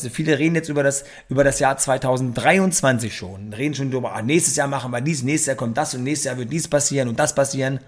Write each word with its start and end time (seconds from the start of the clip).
Also 0.00 0.14
viele 0.14 0.38
reden 0.38 0.54
jetzt 0.54 0.70
über 0.70 0.82
das, 0.82 1.04
über 1.28 1.44
das 1.44 1.58
Jahr 1.58 1.76
2023 1.76 3.14
schon. 3.14 3.52
Reden 3.52 3.74
schon 3.74 3.90
darüber, 3.90 4.14
ah, 4.14 4.22
nächstes 4.22 4.56
Jahr 4.56 4.66
machen 4.66 4.90
wir 4.90 5.02
dies, 5.02 5.22
nächstes 5.22 5.46
Jahr 5.48 5.56
kommt 5.56 5.76
das 5.76 5.94
und 5.94 6.04
nächstes 6.04 6.24
Jahr 6.24 6.38
wird 6.38 6.50
dies 6.50 6.68
passieren 6.68 7.08
und 7.08 7.18
das 7.18 7.34
passieren. 7.34 7.80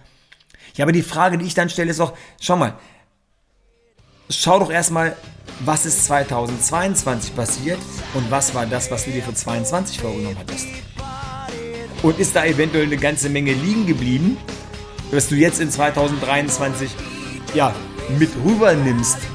Ja, 0.75 0.85
aber 0.85 0.93
die 0.93 1.03
Frage, 1.03 1.39
die 1.39 1.47
ich 1.47 1.55
dann 1.55 1.71
stelle, 1.71 1.91
ist 1.91 2.01
doch, 2.01 2.13
schau 2.39 2.57
mal, 2.57 2.75
schau 4.29 4.59
doch 4.59 4.71
erstmal, 4.71 5.17
was 5.61 5.87
ist 5.87 6.05
2022 6.05 7.35
passiert 7.35 7.79
und 8.13 8.31
was 8.31 8.55
war 8.55 8.67
das, 8.67 8.91
was 8.91 9.07
du 9.07 9.11
dir 9.11 9.23
für 9.23 9.33
2022 9.33 10.01
vorgenommen 10.01 10.37
hattest. 10.39 10.67
Und 12.03 12.19
ist 12.19 12.37
da 12.37 12.45
eventuell 12.45 12.85
eine 12.85 12.99
ganze 12.99 13.31
Menge 13.31 13.55
liegen 13.55 13.87
geblieben, 13.87 14.37
was 15.11 15.29
du 15.29 15.35
jetzt 15.35 15.61
in 15.61 15.71
2023 15.71 16.91
ja, 17.55 17.75
mit 18.19 18.31
rüber 18.45 18.75
nimmst? 18.75 19.32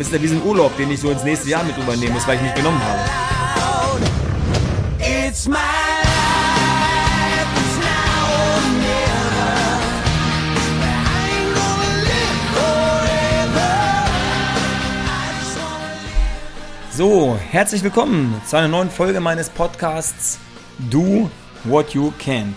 Das 0.00 0.06
ist 0.06 0.14
ja 0.14 0.22
wie 0.22 0.34
ein 0.34 0.42
Urlaub, 0.42 0.74
den 0.78 0.90
ich 0.90 0.98
so 0.98 1.10
ins 1.10 1.24
nächste 1.24 1.50
Jahr 1.50 1.62
mit 1.62 1.76
übernehmen 1.76 2.14
muss, 2.14 2.26
weil 2.26 2.36
ich 2.36 2.40
nicht 2.40 2.56
genommen 2.56 2.80
habe. 2.82 3.00
It's 4.98 5.46
my 5.46 5.58
So, 16.90 17.38
herzlich 17.50 17.82
willkommen 17.82 18.40
zu 18.46 18.56
einer 18.56 18.68
neuen 18.68 18.88
Folge 18.88 19.20
meines 19.20 19.50
Podcasts 19.50 20.38
Do 20.78 21.30
What 21.64 21.90
You 21.90 22.10
Can't. 22.18 22.56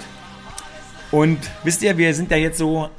Und 1.12 1.40
wisst 1.66 1.82
ihr, 1.84 1.98
wir 1.98 2.14
sind 2.14 2.32
ja 2.32 2.38
jetzt 2.38 2.58
so 2.58 2.90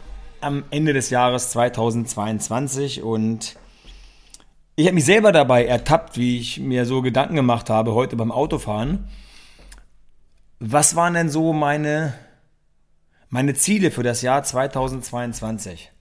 am 0.42 0.64
Ende 0.70 0.92
des 0.92 1.08
Jahres 1.08 1.48
2022 1.48 3.02
und 3.02 3.56
ich 4.76 4.86
habe 4.86 4.94
mich 4.94 5.04
selber 5.04 5.32
dabei 5.32 5.66
ertappt, 5.66 6.18
wie 6.18 6.38
ich 6.38 6.58
mir 6.60 6.84
so 6.84 7.02
Gedanken 7.02 7.36
gemacht 7.36 7.70
habe 7.70 7.94
heute 7.94 8.16
beim 8.16 8.32
Autofahren. 8.32 9.08
Was 10.58 10.96
waren 10.96 11.14
denn 11.14 11.30
so 11.30 11.52
meine, 11.52 12.14
meine 13.28 13.54
Ziele 13.54 13.90
für 13.90 14.02
das 14.02 14.22
Jahr 14.22 14.42
2022? 14.42 15.92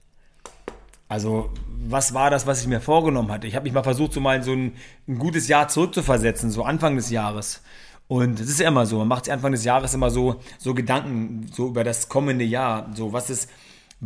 Also, 1.08 1.50
was 1.86 2.14
war 2.14 2.30
das, 2.30 2.46
was 2.46 2.62
ich 2.62 2.66
mir 2.66 2.80
vorgenommen 2.80 3.30
hatte? 3.30 3.46
Ich 3.46 3.54
habe 3.54 3.64
mich 3.64 3.72
mal 3.72 3.82
versucht, 3.82 4.12
so 4.12 4.20
mal 4.20 4.42
so 4.42 4.52
ein, 4.52 4.72
ein 5.06 5.18
gutes 5.18 5.48
Jahr 5.48 5.68
zurückzuversetzen, 5.68 6.50
so 6.50 6.64
Anfang 6.64 6.96
des 6.96 7.10
Jahres. 7.10 7.62
Und 8.08 8.40
es 8.40 8.48
ist 8.48 8.60
ja 8.60 8.68
immer 8.68 8.86
so, 8.86 8.98
man 8.98 9.08
macht 9.08 9.26
sich 9.26 9.32
Anfang 9.32 9.52
des 9.52 9.64
Jahres 9.64 9.94
immer 9.94 10.10
so, 10.10 10.40
so 10.58 10.74
Gedanken, 10.74 11.46
so 11.52 11.68
über 11.68 11.84
das 11.84 12.08
kommende 12.08 12.44
Jahr. 12.44 12.90
So, 12.94 13.12
was 13.12 13.30
ist, 13.30 13.48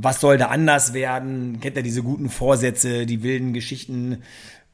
was 0.00 0.20
soll 0.20 0.38
da 0.38 0.46
anders 0.46 0.92
werden? 0.94 1.60
Kennt 1.60 1.76
ihr 1.76 1.82
diese 1.82 2.02
guten 2.02 2.28
Vorsätze, 2.28 3.06
die 3.06 3.22
wilden 3.22 3.52
Geschichten? 3.52 4.22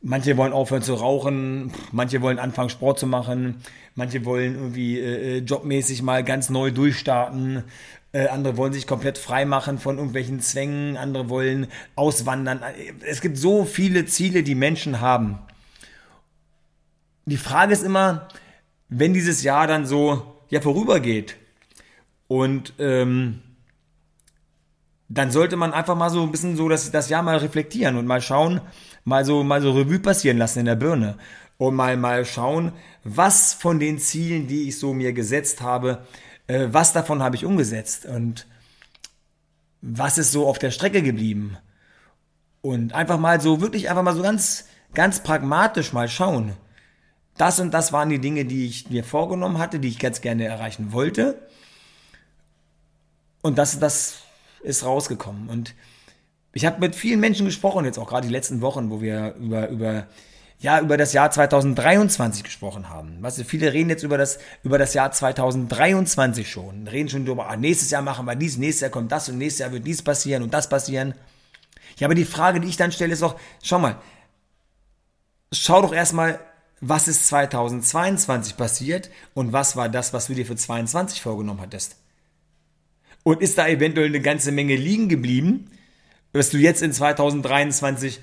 Manche 0.02 0.36
wollen 0.36 0.52
aufhören 0.52 0.82
zu 0.82 0.94
rauchen, 0.94 1.72
manche 1.90 2.20
wollen 2.20 2.38
anfangen 2.38 2.68
Sport 2.68 2.98
zu 2.98 3.06
machen, 3.06 3.56
manche 3.94 4.26
wollen 4.26 4.54
irgendwie 4.54 4.98
äh, 4.98 5.38
äh 5.38 5.38
jobmäßig 5.38 6.02
mal 6.02 6.22
ganz 6.22 6.50
neu 6.50 6.70
durchstarten, 6.70 7.64
äh, 8.12 8.28
andere 8.28 8.58
wollen 8.58 8.74
sich 8.74 8.86
komplett 8.86 9.16
frei 9.16 9.46
machen 9.46 9.78
von 9.78 9.96
irgendwelchen 9.96 10.40
Zwängen, 10.40 10.98
andere 10.98 11.30
wollen 11.30 11.68
auswandern. 11.96 12.60
Es 13.06 13.22
gibt 13.22 13.38
so 13.38 13.64
viele 13.64 14.04
Ziele, 14.04 14.42
die 14.42 14.54
Menschen 14.54 15.00
haben. 15.00 15.38
Die 17.24 17.38
Frage 17.38 17.72
ist 17.72 17.82
immer, 17.82 18.28
wenn 18.90 19.14
dieses 19.14 19.42
Jahr 19.42 19.66
dann 19.66 19.86
so 19.86 20.34
ja 20.50 20.60
vorübergeht 20.60 21.36
und 22.28 22.74
ähm, 22.78 23.40
dann 25.08 25.30
sollte 25.30 25.56
man 25.56 25.72
einfach 25.72 25.96
mal 25.96 26.10
so 26.10 26.22
ein 26.22 26.30
bisschen 26.30 26.56
so 26.56 26.68
das, 26.68 26.90
das 26.90 27.08
Jahr 27.08 27.22
mal 27.22 27.36
reflektieren 27.36 27.96
und 27.96 28.06
mal 28.06 28.20
schauen, 28.20 28.60
mal 29.04 29.24
so, 29.24 29.44
mal 29.44 29.60
so 29.60 29.72
Revue 29.72 29.98
passieren 29.98 30.38
lassen 30.38 30.60
in 30.60 30.66
der 30.66 30.76
Birne 30.76 31.16
und 31.58 31.74
mal, 31.74 31.96
mal 31.96 32.24
schauen, 32.24 32.72
was 33.04 33.52
von 33.52 33.78
den 33.78 33.98
Zielen, 33.98 34.46
die 34.48 34.68
ich 34.68 34.78
so 34.78 34.94
mir 34.94 35.12
gesetzt 35.12 35.60
habe, 35.60 36.06
äh, 36.46 36.68
was 36.70 36.92
davon 36.92 37.22
habe 37.22 37.36
ich 37.36 37.44
umgesetzt 37.44 38.06
und 38.06 38.46
was 39.82 40.18
ist 40.18 40.32
so 40.32 40.48
auf 40.48 40.58
der 40.58 40.70
Strecke 40.70 41.02
geblieben. 41.02 41.58
Und 42.62 42.94
einfach 42.94 43.18
mal 43.18 43.40
so, 43.40 43.60
wirklich 43.60 43.90
einfach 43.90 44.02
mal 44.02 44.16
so 44.16 44.22
ganz, 44.22 44.66
ganz 44.94 45.22
pragmatisch 45.22 45.92
mal 45.92 46.08
schauen. 46.08 46.54
Das 47.36 47.60
und 47.60 47.72
das 47.72 47.92
waren 47.92 48.08
die 48.08 48.20
Dinge, 48.20 48.46
die 48.46 48.66
ich 48.66 48.88
mir 48.88 49.04
vorgenommen 49.04 49.58
hatte, 49.58 49.80
die 49.80 49.88
ich 49.88 49.98
ganz 49.98 50.22
gerne 50.22 50.44
erreichen 50.44 50.92
wollte. 50.92 51.46
Und 53.42 53.58
das, 53.58 53.78
das 53.78 54.22
ist 54.62 54.84
rausgekommen. 54.84 55.48
Und 55.48 55.74
ich 56.52 56.64
habe 56.66 56.80
mit 56.80 56.94
vielen 56.94 57.20
Menschen 57.20 57.46
gesprochen, 57.46 57.84
jetzt 57.84 57.98
auch 57.98 58.08
gerade 58.08 58.26
die 58.26 58.32
letzten 58.32 58.60
Wochen, 58.60 58.90
wo 58.90 59.00
wir 59.00 59.34
über, 59.34 59.68
über 59.68 60.06
ja, 60.60 60.80
über 60.80 60.96
das 60.96 61.12
Jahr 61.12 61.30
2023 61.30 62.42
gesprochen 62.42 62.88
haben. 62.88 63.22
Weißt 63.22 63.38
du, 63.38 63.44
viele 63.44 63.72
reden 63.72 63.90
jetzt 63.90 64.02
über 64.02 64.16
das, 64.16 64.38
über 64.62 64.78
das 64.78 64.94
Jahr 64.94 65.12
2023 65.12 66.50
schon. 66.50 66.88
Reden 66.88 67.10
schon 67.10 67.26
darüber, 67.26 67.48
ah, 67.48 67.56
nächstes 67.56 67.90
Jahr 67.90 68.00
machen 68.00 68.24
wir 68.24 68.34
dies, 68.34 68.56
nächstes 68.56 68.80
Jahr 68.80 68.90
kommt 68.90 69.12
das 69.12 69.28
und 69.28 69.36
nächstes 69.36 69.58
Jahr 69.58 69.72
wird 69.72 69.86
dies 69.86 70.00
passieren 70.00 70.42
und 70.42 70.54
das 70.54 70.68
passieren. 70.68 71.14
Ja, 71.98 72.06
aber 72.06 72.14
die 72.14 72.24
Frage, 72.24 72.60
die 72.60 72.68
ich 72.68 72.78
dann 72.78 72.92
stelle, 72.92 73.12
ist 73.12 73.20
doch, 73.20 73.38
schau 73.62 73.78
mal, 73.78 73.96
schau 75.52 75.82
doch 75.82 75.92
erstmal, 75.92 76.40
was 76.80 77.08
ist 77.08 77.26
2022 77.28 78.56
passiert 78.56 79.10
und 79.34 79.52
was 79.52 79.76
war 79.76 79.88
das, 79.88 80.12
was 80.12 80.28
du 80.28 80.34
dir 80.34 80.46
für 80.46 80.56
2022 80.56 81.20
vorgenommen 81.20 81.60
hattest. 81.60 81.96
Und 83.24 83.42
ist 83.42 83.58
da 83.58 83.66
eventuell 83.66 84.06
eine 84.06 84.20
ganze 84.20 84.52
Menge 84.52 84.76
liegen 84.76 85.08
geblieben, 85.08 85.70
was 86.32 86.50
du 86.50 86.58
jetzt 86.58 86.82
in 86.82 86.92
2023, 86.92 88.20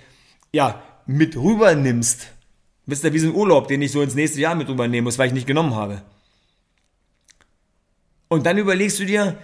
ja, 0.53 0.81
mit 1.05 1.35
rüber 1.35 1.75
nimmst. 1.75 2.27
Bist 2.85 3.03
ja 3.03 3.11
wie 3.11 3.19
so 3.19 3.27
ein 3.27 3.35
Urlaub, 3.35 3.67
den 3.67 3.81
ich 3.81 3.91
so 3.91 4.01
ins 4.01 4.15
nächste 4.15 4.39
Jahr 4.39 4.55
mit 4.55 4.69
rübernehmen 4.69 5.03
muss, 5.03 5.17
weil 5.17 5.27
ich 5.27 5.33
nicht 5.33 5.47
genommen 5.47 5.75
habe. 5.75 6.01
Und 8.29 8.45
dann 8.45 8.57
überlegst 8.57 8.99
du 8.99 9.05
dir, 9.05 9.37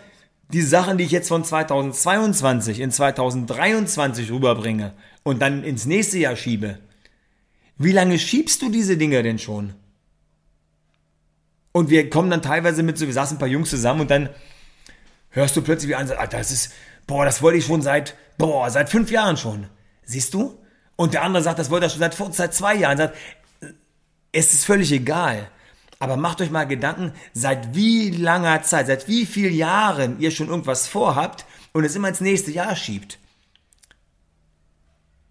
die 0.53 0.61
Sachen, 0.61 0.97
die 0.97 1.03
ich 1.03 1.11
jetzt 1.11 1.27
von 1.27 1.43
2022 1.43 2.79
in 2.79 2.91
2023 2.91 4.31
rüberbringe 4.31 4.93
und 5.23 5.41
dann 5.41 5.63
ins 5.63 5.85
nächste 5.85 6.19
Jahr 6.19 6.35
schiebe. 6.35 6.79
Wie 7.77 7.91
lange 7.91 8.17
schiebst 8.17 8.61
du 8.61 8.69
diese 8.69 8.97
Dinger 8.97 9.23
denn 9.23 9.39
schon? 9.39 9.73
Und 11.73 11.89
wir 11.89 12.09
kommen 12.09 12.29
dann 12.29 12.41
teilweise 12.41 12.81
mit 12.81 12.97
so, 12.97 13.05
wir 13.05 13.13
saßen 13.13 13.37
ein 13.37 13.39
paar 13.39 13.47
Jungs 13.47 13.69
zusammen 13.69 14.01
und 14.01 14.11
dann 14.11 14.29
hörst 15.29 15.55
du 15.55 15.61
plötzlich 15.61 15.89
wie 15.89 15.95
an, 15.95 16.09
Alter, 16.09 16.37
das 16.37 16.51
ist, 16.51 16.73
boah, 17.05 17.25
das 17.25 17.41
wollte 17.41 17.57
ich 17.57 17.65
schon 17.65 17.81
seit, 17.81 18.15
boah, 18.37 18.69
seit 18.69 18.89
fünf 18.89 19.11
Jahren 19.11 19.37
schon. 19.37 19.67
Siehst 20.03 20.33
du? 20.33 20.61
Und 20.95 21.13
der 21.13 21.23
andere 21.23 21.43
sagt, 21.43 21.59
das 21.59 21.69
wollte 21.69 21.85
er 21.85 21.89
schon 21.89 21.99
seit, 21.99 22.15
seit 22.33 22.53
zwei 22.53 22.75
Jahren. 22.75 22.97
Sagt, 22.97 23.17
es 24.31 24.53
ist 24.53 24.65
völlig 24.65 24.91
egal. 24.91 25.49
Aber 25.99 26.15
macht 26.15 26.41
euch 26.41 26.51
mal 26.51 26.65
Gedanken, 26.65 27.13
seit 27.33 27.75
wie 27.75 28.11
langer 28.11 28.61
Zeit, 28.63 28.87
seit 28.87 29.07
wie 29.07 29.25
vielen 29.25 29.55
Jahren 29.55 30.19
ihr 30.19 30.31
schon 30.31 30.49
irgendwas 30.49 30.87
vorhabt 30.87 31.45
und 31.73 31.83
es 31.83 31.95
immer 31.95 32.09
ins 32.09 32.21
nächste 32.21 32.51
Jahr 32.51 32.75
schiebt. 32.75 33.19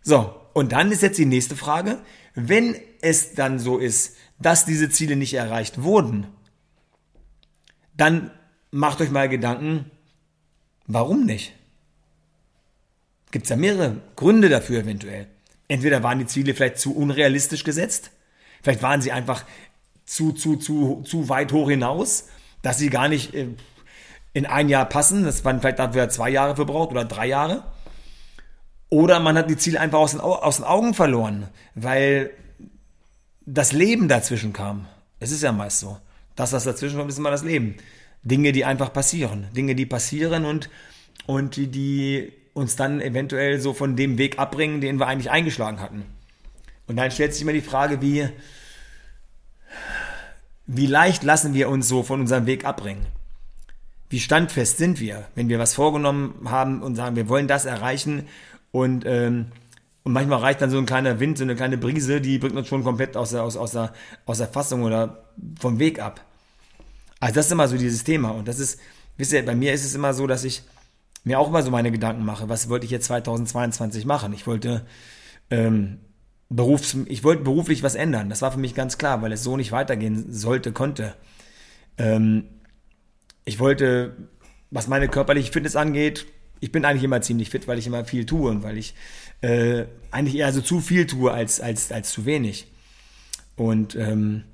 So, 0.02 0.40
und 0.54 0.72
dann 0.72 0.90
ist 0.90 1.02
jetzt 1.02 1.18
die 1.18 1.26
nächste 1.26 1.56
Frage. 1.56 1.98
Wenn 2.34 2.76
es 3.00 3.34
dann 3.34 3.58
so 3.58 3.78
ist, 3.78 4.16
dass 4.38 4.64
diese 4.64 4.90
Ziele 4.90 5.16
nicht 5.16 5.34
erreicht 5.34 5.82
wurden, 5.82 6.26
dann 7.94 8.30
macht 8.76 9.00
euch 9.00 9.10
mal 9.10 9.28
Gedanken, 9.28 9.90
warum 10.86 11.24
nicht? 11.24 11.54
Gibt 13.30 13.46
es 13.46 13.50
ja 13.50 13.56
mehrere 13.56 13.96
Gründe 14.14 14.48
dafür 14.48 14.80
eventuell. 14.80 15.26
Entweder 15.68 16.02
waren 16.02 16.18
die 16.18 16.26
Ziele 16.26 16.54
vielleicht 16.54 16.78
zu 16.78 16.94
unrealistisch 16.94 17.64
gesetzt, 17.64 18.10
vielleicht 18.62 18.82
waren 18.82 19.02
sie 19.02 19.12
einfach 19.12 19.44
zu, 20.04 20.32
zu, 20.32 20.56
zu, 20.56 21.02
zu 21.04 21.28
weit 21.28 21.52
hoch 21.52 21.68
hinaus, 21.68 22.28
dass 22.62 22.78
sie 22.78 22.90
gar 22.90 23.08
nicht 23.08 23.34
äh, 23.34 23.48
in 24.32 24.46
ein 24.46 24.68
Jahr 24.68 24.84
passen. 24.84 25.24
Das 25.24 25.44
waren 25.44 25.60
vielleicht 25.60 25.80
dafür 25.80 26.08
zwei 26.08 26.30
Jahre 26.30 26.54
verbraucht 26.54 26.90
oder 26.90 27.04
drei 27.04 27.26
Jahre. 27.26 27.64
Oder 28.88 29.18
man 29.18 29.36
hat 29.36 29.50
die 29.50 29.56
Ziele 29.56 29.80
einfach 29.80 29.98
aus 29.98 30.12
den, 30.12 30.20
aus 30.20 30.56
den 30.56 30.64
Augen 30.64 30.94
verloren, 30.94 31.48
weil 31.74 32.30
das 33.44 33.72
Leben 33.72 34.06
dazwischen 34.06 34.52
kam. 34.52 34.86
Es 35.18 35.32
ist 35.32 35.42
ja 35.42 35.50
meist 35.50 35.80
so. 35.80 35.98
Das, 36.36 36.52
was 36.52 36.64
dazwischen 36.64 36.98
kommt, 36.98 37.10
ist 37.10 37.18
immer 37.18 37.32
das 37.32 37.42
Leben. 37.42 37.76
Dinge, 38.26 38.52
die 38.52 38.64
einfach 38.64 38.92
passieren. 38.92 39.46
Dinge, 39.54 39.74
die 39.74 39.86
passieren 39.86 40.44
und, 40.44 40.68
und 41.26 41.56
die, 41.56 41.68
die 41.68 42.32
uns 42.54 42.74
dann 42.74 43.00
eventuell 43.00 43.60
so 43.60 43.72
von 43.72 43.96
dem 43.96 44.18
Weg 44.18 44.38
abbringen, 44.38 44.80
den 44.80 44.98
wir 44.98 45.06
eigentlich 45.06 45.30
eingeschlagen 45.30 45.80
hatten. 45.80 46.04
Und 46.88 46.96
dann 46.96 47.10
stellt 47.10 47.32
sich 47.32 47.42
immer 47.42 47.52
die 47.52 47.60
Frage, 47.60 48.02
wie, 48.02 48.28
wie 50.66 50.86
leicht 50.86 51.22
lassen 51.22 51.54
wir 51.54 51.68
uns 51.68 51.88
so 51.88 52.02
von 52.02 52.20
unserem 52.20 52.46
Weg 52.46 52.64
abbringen? 52.64 53.06
Wie 54.08 54.20
standfest 54.20 54.78
sind 54.78 55.00
wir, 55.00 55.26
wenn 55.34 55.48
wir 55.48 55.58
was 55.58 55.74
vorgenommen 55.74 56.48
haben 56.50 56.82
und 56.82 56.96
sagen, 56.96 57.16
wir 57.16 57.28
wollen 57.28 57.48
das 57.48 57.64
erreichen 57.64 58.28
und, 58.72 59.04
ähm, 59.06 59.46
und 60.02 60.12
manchmal 60.12 60.38
reicht 60.38 60.62
dann 60.62 60.70
so 60.70 60.78
ein 60.78 60.86
kleiner 60.86 61.20
Wind, 61.20 61.38
so 61.38 61.44
eine 61.44 61.56
kleine 61.56 61.78
Brise, 61.78 62.20
die 62.20 62.38
bringt 62.38 62.56
uns 62.56 62.68
schon 62.68 62.84
komplett 62.84 63.16
aus 63.16 63.30
der, 63.30 63.42
aus, 63.42 63.56
aus, 63.56 63.72
der, 63.72 63.92
aus 64.24 64.38
der 64.38 64.48
Fassung 64.48 64.82
oder 64.82 65.24
vom 65.58 65.78
Weg 65.78 66.00
ab. 66.00 66.25
Also 67.20 67.34
das 67.34 67.46
ist 67.46 67.52
immer 67.52 67.68
so 67.68 67.76
dieses 67.76 68.04
Thema. 68.04 68.30
Und 68.30 68.48
das 68.48 68.58
ist, 68.58 68.80
wisst 69.16 69.32
ihr, 69.32 69.44
bei 69.44 69.54
mir 69.54 69.72
ist 69.72 69.84
es 69.84 69.94
immer 69.94 70.14
so, 70.14 70.26
dass 70.26 70.44
ich 70.44 70.62
mir 71.24 71.38
auch 71.38 71.50
mal 71.50 71.62
so 71.62 71.70
meine 71.70 71.90
Gedanken 71.90 72.24
mache, 72.24 72.48
was 72.48 72.68
wollte 72.68 72.84
ich 72.84 72.92
jetzt 72.92 73.06
2022 73.06 74.04
machen? 74.04 74.32
Ich 74.32 74.46
wollte 74.46 74.86
ähm, 75.50 75.98
Berufs, 76.48 76.96
ich 77.06 77.24
wollte 77.24 77.42
beruflich 77.42 77.82
was 77.82 77.96
ändern. 77.96 78.28
Das 78.28 78.42
war 78.42 78.52
für 78.52 78.58
mich 78.58 78.74
ganz 78.74 78.98
klar, 78.98 79.22
weil 79.22 79.32
es 79.32 79.42
so 79.42 79.56
nicht 79.56 79.72
weitergehen 79.72 80.32
sollte, 80.32 80.72
konnte. 80.72 81.14
Ähm, 81.98 82.44
ich 83.44 83.58
wollte, 83.58 84.16
was 84.70 84.86
meine 84.86 85.08
körperliche 85.08 85.52
Fitness 85.52 85.74
angeht, 85.74 86.26
ich 86.60 86.72
bin 86.72 86.84
eigentlich 86.84 87.04
immer 87.04 87.20
ziemlich 87.20 87.50
fit, 87.50 87.66
weil 87.66 87.78
ich 87.78 87.86
immer 87.86 88.04
viel 88.04 88.24
tue 88.24 88.50
und 88.50 88.62
weil 88.62 88.78
ich 88.78 88.94
äh, 89.40 89.84
eigentlich 90.10 90.36
eher 90.36 90.52
so 90.52 90.60
zu 90.60 90.80
viel 90.80 91.06
tue 91.06 91.32
als, 91.32 91.60
als, 91.60 91.92
als 91.92 92.12
zu 92.12 92.24
wenig. 92.24 92.68
Und 93.56 93.96
ähm, 93.96 94.44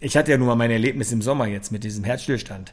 ich 0.00 0.16
hatte 0.16 0.30
ja 0.30 0.38
nun 0.38 0.48
mal 0.48 0.56
mein 0.56 0.70
Erlebnis 0.70 1.12
im 1.12 1.22
Sommer 1.22 1.46
jetzt 1.46 1.70
mit 1.70 1.84
diesem 1.84 2.04
Herzstillstand. 2.04 2.72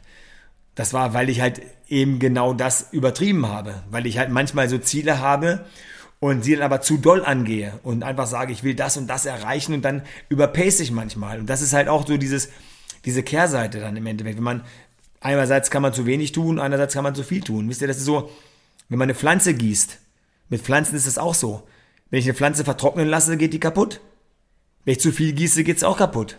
Das 0.74 0.92
war, 0.92 1.12
weil 1.12 1.28
ich 1.28 1.40
halt 1.40 1.60
eben 1.88 2.18
genau 2.18 2.54
das 2.54 2.88
übertrieben 2.92 3.46
habe, 3.46 3.82
weil 3.90 4.06
ich 4.06 4.18
halt 4.18 4.30
manchmal 4.30 4.68
so 4.68 4.78
Ziele 4.78 5.20
habe 5.20 5.66
und 6.20 6.42
sie 6.42 6.54
dann 6.54 6.64
aber 6.64 6.80
zu 6.80 6.96
doll 6.96 7.24
angehe 7.24 7.78
und 7.82 8.02
einfach 8.02 8.26
sage, 8.26 8.52
ich 8.52 8.64
will 8.64 8.74
das 8.74 8.96
und 8.96 9.06
das 9.08 9.26
erreichen 9.26 9.74
und 9.74 9.84
dann 9.84 10.02
überpace 10.28 10.80
ich 10.80 10.90
manchmal. 10.90 11.38
Und 11.40 11.46
das 11.50 11.62
ist 11.62 11.72
halt 11.72 11.88
auch 11.88 12.06
so 12.06 12.16
dieses, 12.16 12.48
diese 13.04 13.22
Kehrseite 13.22 13.80
dann 13.80 13.96
im 13.96 14.06
Endeffekt. 14.06 14.36
Wenn 14.36 14.44
man, 14.44 14.64
einerseits 15.20 15.70
kann 15.70 15.82
man 15.82 15.92
zu 15.92 16.06
wenig 16.06 16.32
tun, 16.32 16.58
einerseits 16.58 16.94
kann 16.94 17.04
man 17.04 17.14
zu 17.14 17.24
viel 17.24 17.42
tun. 17.42 17.68
Wisst 17.68 17.82
ihr, 17.82 17.88
das 17.88 17.98
ist 17.98 18.04
so, 18.04 18.30
wenn 18.88 18.98
man 18.98 19.06
eine 19.06 19.14
Pflanze 19.14 19.54
gießt, 19.54 19.98
mit 20.48 20.62
Pflanzen 20.62 20.96
ist 20.96 21.06
es 21.06 21.18
auch 21.18 21.34
so. 21.34 21.68
Wenn 22.10 22.20
ich 22.20 22.24
eine 22.24 22.34
Pflanze 22.34 22.64
vertrocknen 22.64 23.06
lasse, 23.06 23.36
geht 23.36 23.52
die 23.52 23.60
kaputt. 23.60 24.00
Wenn 24.84 24.92
ich 24.92 25.00
zu 25.00 25.12
viel 25.12 25.32
gieße, 25.32 25.62
geht 25.62 25.76
es 25.76 25.84
auch 25.84 25.98
kaputt. 25.98 26.38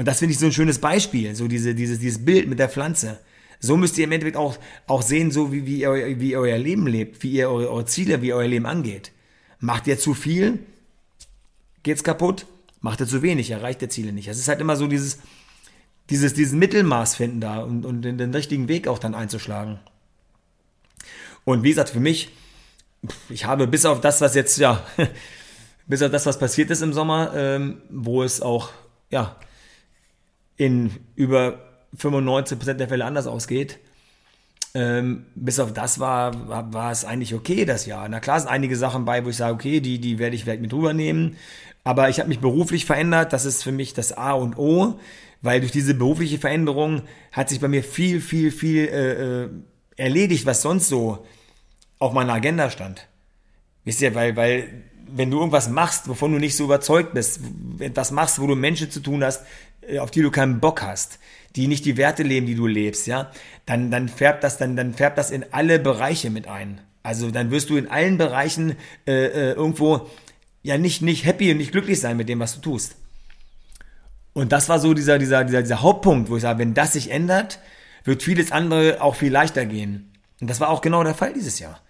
Und 0.00 0.06
das 0.06 0.20
finde 0.20 0.32
ich 0.32 0.38
so 0.38 0.46
ein 0.46 0.52
schönes 0.52 0.78
Beispiel, 0.78 1.34
so 1.34 1.46
diese, 1.46 1.74
dieses, 1.74 1.98
dieses 1.98 2.24
Bild 2.24 2.48
mit 2.48 2.58
der 2.58 2.70
Pflanze. 2.70 3.18
So 3.58 3.76
müsst 3.76 3.98
ihr 3.98 4.04
im 4.04 4.12
Endeffekt 4.12 4.38
auch, 4.38 4.56
auch 4.86 5.02
sehen, 5.02 5.30
so 5.30 5.52
wie, 5.52 5.66
wie, 5.66 5.82
ihr, 5.82 6.18
wie 6.18 6.30
ihr 6.30 6.40
euer 6.40 6.56
Leben 6.56 6.86
lebt, 6.86 7.22
wie 7.22 7.32
ihr 7.32 7.50
eure, 7.50 7.70
eure 7.70 7.84
Ziele, 7.84 8.22
wie 8.22 8.28
ihr 8.28 8.36
euer 8.36 8.48
Leben 8.48 8.64
angeht. 8.64 9.12
Macht 9.58 9.86
ihr 9.86 9.98
zu 9.98 10.14
viel, 10.14 10.60
geht's 11.82 12.02
kaputt. 12.02 12.46
Macht 12.80 13.00
ihr 13.00 13.06
zu 13.06 13.20
wenig, 13.20 13.50
erreicht 13.50 13.82
ihr 13.82 13.90
Ziele 13.90 14.14
nicht. 14.14 14.26
Es 14.28 14.38
ist 14.38 14.48
halt 14.48 14.62
immer 14.62 14.74
so 14.74 14.86
dieses, 14.86 15.18
dieses, 16.08 16.32
dieses 16.32 16.54
Mittelmaß 16.54 17.16
finden 17.16 17.42
da 17.42 17.58
und, 17.58 17.84
und 17.84 18.00
den, 18.00 18.16
den 18.16 18.32
richtigen 18.32 18.68
Weg 18.68 18.88
auch 18.88 19.00
dann 19.00 19.14
einzuschlagen. 19.14 19.80
Und 21.44 21.62
wie 21.62 21.68
gesagt, 21.68 21.90
für 21.90 22.00
mich, 22.00 22.30
ich 23.28 23.44
habe 23.44 23.66
bis 23.66 23.84
auf 23.84 24.00
das, 24.00 24.22
was 24.22 24.34
jetzt, 24.34 24.56
ja, 24.56 24.82
bis 25.86 26.00
auf 26.00 26.10
das, 26.10 26.24
was 26.24 26.38
passiert 26.38 26.70
ist 26.70 26.80
im 26.80 26.94
Sommer, 26.94 27.34
ähm, 27.36 27.82
wo 27.90 28.22
es 28.22 28.40
auch, 28.40 28.70
ja, 29.10 29.36
in 30.60 30.90
über 31.16 31.58
95% 31.96 32.74
der 32.74 32.86
Fälle 32.86 33.06
anders 33.06 33.26
ausgeht. 33.26 33.78
Ähm, 34.74 35.24
bis 35.34 35.58
auf 35.58 35.72
das 35.72 35.98
war, 35.98 36.48
war, 36.48 36.74
war, 36.74 36.92
es 36.92 37.06
eigentlich 37.06 37.34
okay 37.34 37.64
das 37.64 37.86
Jahr. 37.86 38.06
Na 38.10 38.20
klar 38.20 38.38
sind 38.38 38.50
einige 38.50 38.76
Sachen 38.76 39.06
bei, 39.06 39.24
wo 39.24 39.30
ich 39.30 39.38
sage, 39.38 39.54
okay, 39.54 39.80
die, 39.80 39.98
die 39.98 40.18
werde 40.18 40.36
ich 40.36 40.44
vielleicht 40.44 40.60
mit 40.60 40.74
rübernehmen. 40.74 41.36
Aber 41.82 42.10
ich 42.10 42.18
habe 42.18 42.28
mich 42.28 42.40
beruflich 42.40 42.84
verändert. 42.84 43.32
Das 43.32 43.46
ist 43.46 43.62
für 43.62 43.72
mich 43.72 43.94
das 43.94 44.12
A 44.12 44.32
und 44.32 44.58
O, 44.58 45.00
weil 45.40 45.60
durch 45.60 45.72
diese 45.72 45.94
berufliche 45.94 46.38
Veränderung 46.38 47.02
hat 47.32 47.48
sich 47.48 47.58
bei 47.58 47.68
mir 47.68 47.82
viel, 47.82 48.20
viel, 48.20 48.52
viel 48.52 48.84
äh, 48.86 49.44
äh 49.44 49.48
erledigt, 49.96 50.46
was 50.46 50.62
sonst 50.62 50.88
so 50.88 51.26
auf 51.98 52.12
meiner 52.12 52.34
Agenda 52.34 52.70
stand. 52.70 53.06
Wisst 53.84 54.02
ihr, 54.02 54.14
weil, 54.14 54.36
weil 54.36 54.82
wenn 55.08 55.30
du 55.30 55.38
irgendwas 55.38 55.68
machst, 55.68 56.08
wovon 56.08 56.32
du 56.32 56.38
nicht 56.38 56.56
so 56.56 56.64
überzeugt 56.64 57.14
bist, 57.14 57.40
etwas 57.78 58.10
machst, 58.10 58.40
wo 58.40 58.46
du 58.46 58.54
Menschen 58.54 58.90
zu 58.90 59.00
tun 59.00 59.24
hast, 59.24 59.44
äh, 59.82 59.98
auf 59.98 60.10
die 60.10 60.22
du 60.22 60.30
keinen 60.30 60.60
Bock 60.60 60.82
hast, 60.82 61.18
die 61.56 61.66
nicht 61.66 61.84
die 61.84 61.96
Werte 61.96 62.22
leben, 62.22 62.46
die 62.46 62.54
du 62.54 62.66
lebst, 62.66 63.06
ja, 63.06 63.30
dann, 63.66 63.90
dann 63.90 64.08
färbt 64.08 64.44
das, 64.44 64.58
dann, 64.58 64.76
dann 64.76 64.94
färbt 64.94 65.18
das 65.18 65.30
in 65.30 65.44
alle 65.52 65.78
Bereiche 65.78 66.30
mit 66.30 66.46
ein. 66.46 66.80
Also 67.02 67.30
dann 67.30 67.50
wirst 67.50 67.70
du 67.70 67.76
in 67.76 67.88
allen 67.88 68.18
Bereichen 68.18 68.76
äh, 69.06 69.26
äh, 69.26 69.52
irgendwo 69.52 70.08
ja 70.62 70.76
nicht, 70.76 71.02
nicht 71.02 71.24
happy 71.24 71.50
und 71.50 71.56
nicht 71.56 71.72
glücklich 71.72 72.00
sein 72.00 72.16
mit 72.16 72.28
dem, 72.28 72.40
was 72.40 72.54
du 72.54 72.60
tust. 72.60 72.96
Und 74.32 74.52
das 74.52 74.68
war 74.68 74.78
so 74.78 74.94
dieser, 74.94 75.18
dieser, 75.18 75.44
dieser, 75.44 75.62
dieser 75.62 75.82
Hauptpunkt, 75.82 76.30
wo 76.30 76.36
ich 76.36 76.42
sage, 76.42 76.58
wenn 76.58 76.74
das 76.74 76.92
sich 76.92 77.10
ändert, 77.10 77.58
wird 78.04 78.22
vieles 78.22 78.52
andere 78.52 79.02
auch 79.02 79.16
viel 79.16 79.32
leichter 79.32 79.66
gehen. 79.66 80.12
Und 80.40 80.48
das 80.48 80.60
war 80.60 80.68
auch 80.68 80.80
genau 80.80 81.02
der 81.02 81.14
Fall 81.14 81.32
dieses 81.32 81.58
Jahr. 81.58 81.80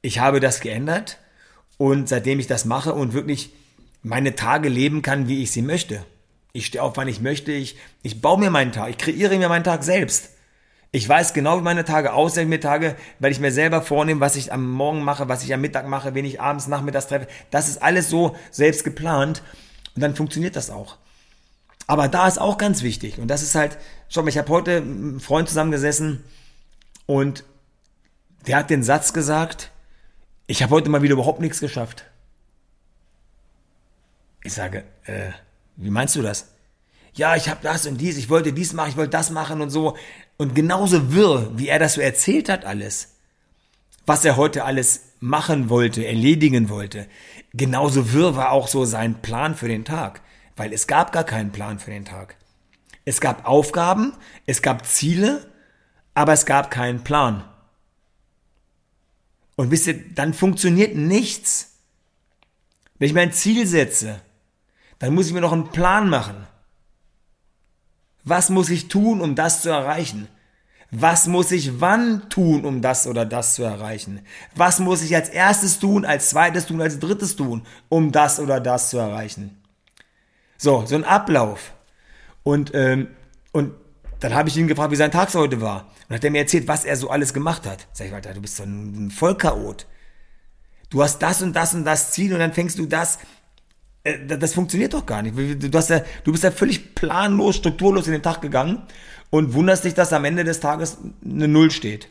Ich 0.00 0.18
habe 0.18 0.40
das 0.40 0.60
geändert 0.60 1.18
und 1.78 2.08
seitdem 2.08 2.40
ich 2.40 2.46
das 2.46 2.64
mache 2.64 2.94
und 2.94 3.12
wirklich 3.12 3.50
meine 4.02 4.34
Tage 4.34 4.68
leben 4.68 5.02
kann, 5.02 5.28
wie 5.28 5.42
ich 5.42 5.50
sie 5.50 5.62
möchte, 5.62 6.04
ich 6.56 6.66
stehe 6.66 6.82
auf, 6.82 6.96
wann 6.96 7.08
ich 7.08 7.20
möchte. 7.20 7.50
Ich, 7.50 7.76
ich 8.02 8.22
baue 8.22 8.38
mir 8.38 8.48
meinen 8.48 8.70
Tag. 8.70 8.88
Ich 8.88 8.98
kreiere 8.98 9.36
mir 9.36 9.48
meinen 9.48 9.64
Tag 9.64 9.82
selbst. 9.82 10.30
Ich 10.92 11.06
weiß 11.08 11.34
genau, 11.34 11.58
wie 11.58 11.64
meine 11.64 11.84
Tage 11.84 12.12
aussehen, 12.12 12.48
mir 12.48 12.60
Tage, 12.60 12.94
weil 13.18 13.32
ich 13.32 13.40
mir 13.40 13.50
selber 13.50 13.82
vornehme, 13.82 14.20
was 14.20 14.36
ich 14.36 14.52
am 14.52 14.70
Morgen 14.70 15.02
mache, 15.02 15.28
was 15.28 15.42
ich 15.42 15.52
am 15.52 15.60
Mittag 15.60 15.88
mache, 15.88 16.14
wen 16.14 16.24
ich 16.24 16.40
abends, 16.40 16.68
nachmittags 16.68 17.08
treffe. 17.08 17.26
Das 17.50 17.68
ist 17.68 17.82
alles 17.82 18.08
so 18.08 18.36
selbst 18.52 18.84
geplant. 18.84 19.42
Und 19.96 20.02
dann 20.02 20.14
funktioniert 20.14 20.54
das 20.54 20.70
auch. 20.70 20.96
Aber 21.88 22.06
da 22.06 22.28
ist 22.28 22.40
auch 22.40 22.56
ganz 22.56 22.84
wichtig. 22.84 23.18
Und 23.18 23.26
das 23.26 23.42
ist 23.42 23.56
halt, 23.56 23.76
schau 24.08 24.22
mal, 24.22 24.28
ich 24.28 24.38
habe 24.38 24.48
heute 24.48 24.80
mit 24.80 24.96
einem 24.96 25.20
Freund 25.20 25.48
zusammengesessen 25.48 26.22
und 27.06 27.42
der 28.46 28.58
hat 28.58 28.70
den 28.70 28.84
Satz 28.84 29.12
gesagt, 29.12 29.72
ich 30.54 30.62
habe 30.62 30.70
heute 30.70 30.88
mal 30.88 31.02
wieder 31.02 31.14
überhaupt 31.14 31.40
nichts 31.40 31.58
geschafft. 31.58 32.04
Ich 34.44 34.52
sage, 34.52 34.84
äh, 35.04 35.32
wie 35.74 35.90
meinst 35.90 36.14
du 36.14 36.22
das? 36.22 36.54
Ja, 37.12 37.34
ich 37.34 37.48
habe 37.48 37.58
das 37.60 37.86
und 37.86 38.00
dies, 38.00 38.16
ich 38.16 38.30
wollte 38.30 38.52
dies 38.52 38.72
machen, 38.72 38.90
ich 38.90 38.96
wollte 38.96 39.10
das 39.10 39.30
machen 39.30 39.60
und 39.62 39.70
so. 39.70 39.96
Und 40.36 40.54
genauso 40.54 41.12
wirr, 41.12 41.50
wie 41.56 41.66
er 41.66 41.80
das 41.80 41.94
so 41.94 42.00
erzählt 42.00 42.48
hat 42.48 42.64
alles, 42.64 43.16
was 44.06 44.24
er 44.24 44.36
heute 44.36 44.64
alles 44.64 45.14
machen 45.18 45.70
wollte, 45.70 46.06
erledigen 46.06 46.68
wollte, 46.68 47.08
genauso 47.52 48.12
wirr 48.12 48.36
war 48.36 48.52
auch 48.52 48.68
so 48.68 48.84
sein 48.84 49.22
Plan 49.22 49.56
für 49.56 49.66
den 49.66 49.84
Tag. 49.84 50.20
Weil 50.54 50.72
es 50.72 50.86
gab 50.86 51.10
gar 51.10 51.24
keinen 51.24 51.50
Plan 51.50 51.80
für 51.80 51.90
den 51.90 52.04
Tag. 52.04 52.36
Es 53.04 53.20
gab 53.20 53.44
Aufgaben, 53.44 54.12
es 54.46 54.62
gab 54.62 54.86
Ziele, 54.86 55.50
aber 56.14 56.32
es 56.32 56.46
gab 56.46 56.70
keinen 56.70 57.02
Plan. 57.02 57.42
Und 59.56 59.70
wisst 59.70 59.86
ihr, 59.86 60.14
dann 60.14 60.34
funktioniert 60.34 60.96
nichts. 60.96 61.78
Wenn 62.98 63.06
ich 63.06 63.14
mir 63.14 63.22
ein 63.22 63.32
Ziel 63.32 63.66
setze, 63.66 64.20
dann 64.98 65.14
muss 65.14 65.26
ich 65.26 65.32
mir 65.32 65.40
noch 65.40 65.52
einen 65.52 65.70
Plan 65.70 66.08
machen. 66.08 66.46
Was 68.24 68.50
muss 68.50 68.70
ich 68.70 68.88
tun, 68.88 69.20
um 69.20 69.34
das 69.34 69.62
zu 69.62 69.68
erreichen? 69.68 70.28
Was 70.90 71.26
muss 71.26 71.50
ich 71.50 71.80
wann 71.80 72.28
tun, 72.30 72.64
um 72.64 72.80
das 72.80 73.06
oder 73.06 73.26
das 73.26 73.54
zu 73.54 73.64
erreichen? 73.64 74.20
Was 74.54 74.78
muss 74.78 75.02
ich 75.02 75.14
als 75.14 75.28
erstes 75.28 75.78
tun, 75.80 76.04
als 76.04 76.30
zweites 76.30 76.66
tun, 76.66 76.80
als 76.80 76.98
drittes 76.98 77.36
tun, 77.36 77.66
um 77.88 78.12
das 78.12 78.38
oder 78.38 78.60
das 78.60 78.90
zu 78.90 78.98
erreichen? 78.98 79.60
So, 80.56 80.86
so 80.86 80.94
ein 80.94 81.04
Ablauf. 81.04 81.74
Und, 82.44 82.70
ähm, 82.74 83.08
und 83.52 83.72
dann 84.24 84.34
habe 84.34 84.48
ich 84.48 84.56
ihn 84.56 84.68
gefragt, 84.68 84.90
wie 84.90 84.96
sein 84.96 85.10
Tag 85.10 85.34
heute 85.34 85.60
war. 85.60 85.90
Und 86.08 86.14
hat 86.14 86.24
er 86.24 86.30
mir 86.30 86.38
erzählt, 86.38 86.66
was 86.66 86.86
er 86.86 86.96
so 86.96 87.10
alles 87.10 87.34
gemacht 87.34 87.66
hat. 87.66 87.86
Sag 87.92 88.06
ich, 88.06 88.12
Walter, 88.12 88.32
du 88.32 88.40
bist 88.40 88.56
so 88.56 88.62
ein 88.62 89.10
Vollchaot. 89.10 89.86
Du 90.88 91.02
hast 91.02 91.18
das 91.18 91.42
und 91.42 91.54
das 91.54 91.74
und 91.74 91.84
das 91.84 92.12
Ziel 92.12 92.32
und 92.32 92.38
dann 92.38 92.54
fängst 92.54 92.78
du 92.78 92.86
das 92.86 93.18
äh, 94.02 94.24
das 94.24 94.54
funktioniert 94.54 94.94
doch 94.94 95.04
gar 95.04 95.20
nicht. 95.20 95.36
Du, 95.36 95.76
hast 95.76 95.90
ja, 95.90 96.00
du 96.24 96.32
bist 96.32 96.42
ja 96.42 96.50
völlig 96.50 96.94
planlos, 96.94 97.56
strukturlos 97.56 98.06
in 98.06 98.14
den 98.14 98.22
Tag 98.22 98.40
gegangen 98.40 98.84
und 99.28 99.52
wunderst 99.52 99.84
dich, 99.84 99.92
dass 99.92 100.14
am 100.14 100.24
Ende 100.24 100.44
des 100.44 100.60
Tages 100.60 100.96
eine 101.22 101.46
Null 101.46 101.70
steht. 101.70 102.08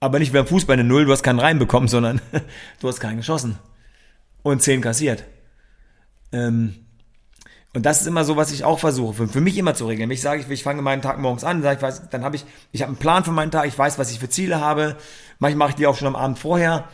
Aber 0.00 0.18
nicht 0.18 0.34
beim 0.34 0.46
Fußball 0.46 0.74
eine 0.74 0.84
Null, 0.84 1.06
du 1.06 1.12
hast 1.12 1.22
keinen 1.22 1.40
reinbekommen, 1.40 1.88
sondern 1.88 2.20
du 2.80 2.88
hast 2.88 3.00
keinen 3.00 3.16
geschossen. 3.16 3.58
Und 4.42 4.60
zehn 4.60 4.82
kassiert. 4.82 5.24
Ähm, 6.30 6.85
und 7.76 7.84
das 7.84 8.00
ist 8.00 8.06
immer 8.06 8.24
so, 8.24 8.38
was 8.38 8.52
ich 8.52 8.64
auch 8.64 8.78
versuche, 8.78 9.12
für, 9.12 9.28
für 9.28 9.42
mich 9.42 9.58
immer 9.58 9.74
zu 9.74 9.86
regeln. 9.86 10.10
Ich 10.10 10.22
sage, 10.22 10.40
ich, 10.40 10.48
ich 10.48 10.62
fange 10.62 10.80
meinen 10.80 11.02
Tag 11.02 11.18
morgens 11.18 11.44
an, 11.44 11.60
sage 11.60 11.76
ich, 11.76 11.82
weiß, 11.82 12.08
dann 12.08 12.24
habe 12.24 12.34
ich, 12.34 12.46
ich 12.72 12.80
habe 12.80 12.88
einen 12.88 12.96
Plan 12.96 13.22
für 13.22 13.32
meinen 13.32 13.50
Tag, 13.50 13.66
ich 13.66 13.78
weiß, 13.78 13.98
was 13.98 14.10
ich 14.10 14.18
für 14.18 14.30
Ziele 14.30 14.62
habe. 14.62 14.96
Manchmal 15.40 15.58
mache 15.58 15.70
ich 15.70 15.76
die 15.76 15.86
auch 15.86 15.94
schon 15.94 16.08
am 16.08 16.16
Abend 16.16 16.38
vorher. 16.38 16.84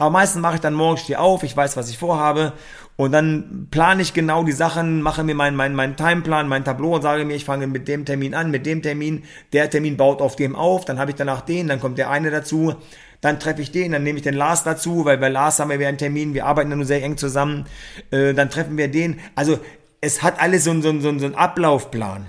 Aber 0.00 0.10
meistens 0.10 0.42
mache 0.42 0.56
ich 0.56 0.60
dann 0.60 0.74
morgens, 0.74 1.02
stehe 1.02 1.20
auf, 1.20 1.44
ich 1.44 1.56
weiß, 1.56 1.76
was 1.76 1.90
ich 1.90 1.96
vorhabe 1.96 2.54
und 2.96 3.12
dann 3.12 3.68
plane 3.70 4.02
ich 4.02 4.14
genau 4.14 4.42
die 4.42 4.52
Sachen, 4.52 5.00
mache 5.00 5.22
mir 5.22 5.34
meinen 5.34 5.56
mein, 5.56 5.74
mein 5.74 5.96
Timeplan, 5.96 6.48
mein 6.48 6.64
Tableau 6.64 6.96
und 6.96 7.02
sage 7.02 7.24
mir, 7.24 7.34
ich 7.34 7.44
fange 7.44 7.68
mit 7.68 7.86
dem 7.86 8.04
Termin 8.04 8.34
an, 8.34 8.50
mit 8.50 8.66
dem 8.66 8.82
Termin, 8.82 9.24
der 9.52 9.70
Termin 9.70 9.96
baut 9.96 10.20
auf 10.20 10.34
dem 10.34 10.56
auf, 10.56 10.84
dann 10.84 10.98
habe 10.98 11.12
ich 11.12 11.16
danach 11.16 11.42
den, 11.42 11.68
dann 11.68 11.78
kommt 11.78 11.98
der 11.98 12.10
eine 12.10 12.30
dazu, 12.30 12.74
dann 13.20 13.38
treffe 13.38 13.62
ich 13.62 13.70
den, 13.70 13.92
dann 13.92 14.02
nehme 14.02 14.18
ich 14.18 14.24
den 14.24 14.34
Lars 14.34 14.64
dazu, 14.64 15.04
weil 15.04 15.18
bei 15.18 15.28
Lars 15.28 15.60
haben 15.60 15.70
wir 15.70 15.88
einen 15.88 15.98
Termin, 15.98 16.34
wir 16.34 16.46
arbeiten 16.46 16.70
ja 16.70 16.76
nur 16.76 16.84
sehr 16.84 17.02
eng 17.02 17.16
zusammen, 17.16 17.66
äh, 18.10 18.34
dann 18.34 18.50
treffen 18.50 18.76
wir 18.76 18.88
den. 18.88 19.20
Also 19.36 19.60
es 20.02 20.22
hat 20.22 20.40
alles 20.40 20.64
so, 20.64 20.72
einen, 20.72 20.82
so, 20.82 20.90
einen, 20.90 21.00
so 21.00 21.08
einen 21.08 21.34
Ablaufplan. 21.36 22.28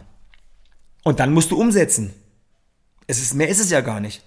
Und 1.04 1.20
dann 1.20 1.34
musst 1.34 1.52
du 1.52 1.60
umsetzen. 1.60 2.14
Es 3.08 3.20
ist, 3.20 3.34
mehr 3.34 3.50
ist 3.50 3.60
es 3.60 3.72
ja 3.72 3.82
gar 3.82 4.00
nicht. 4.00 4.24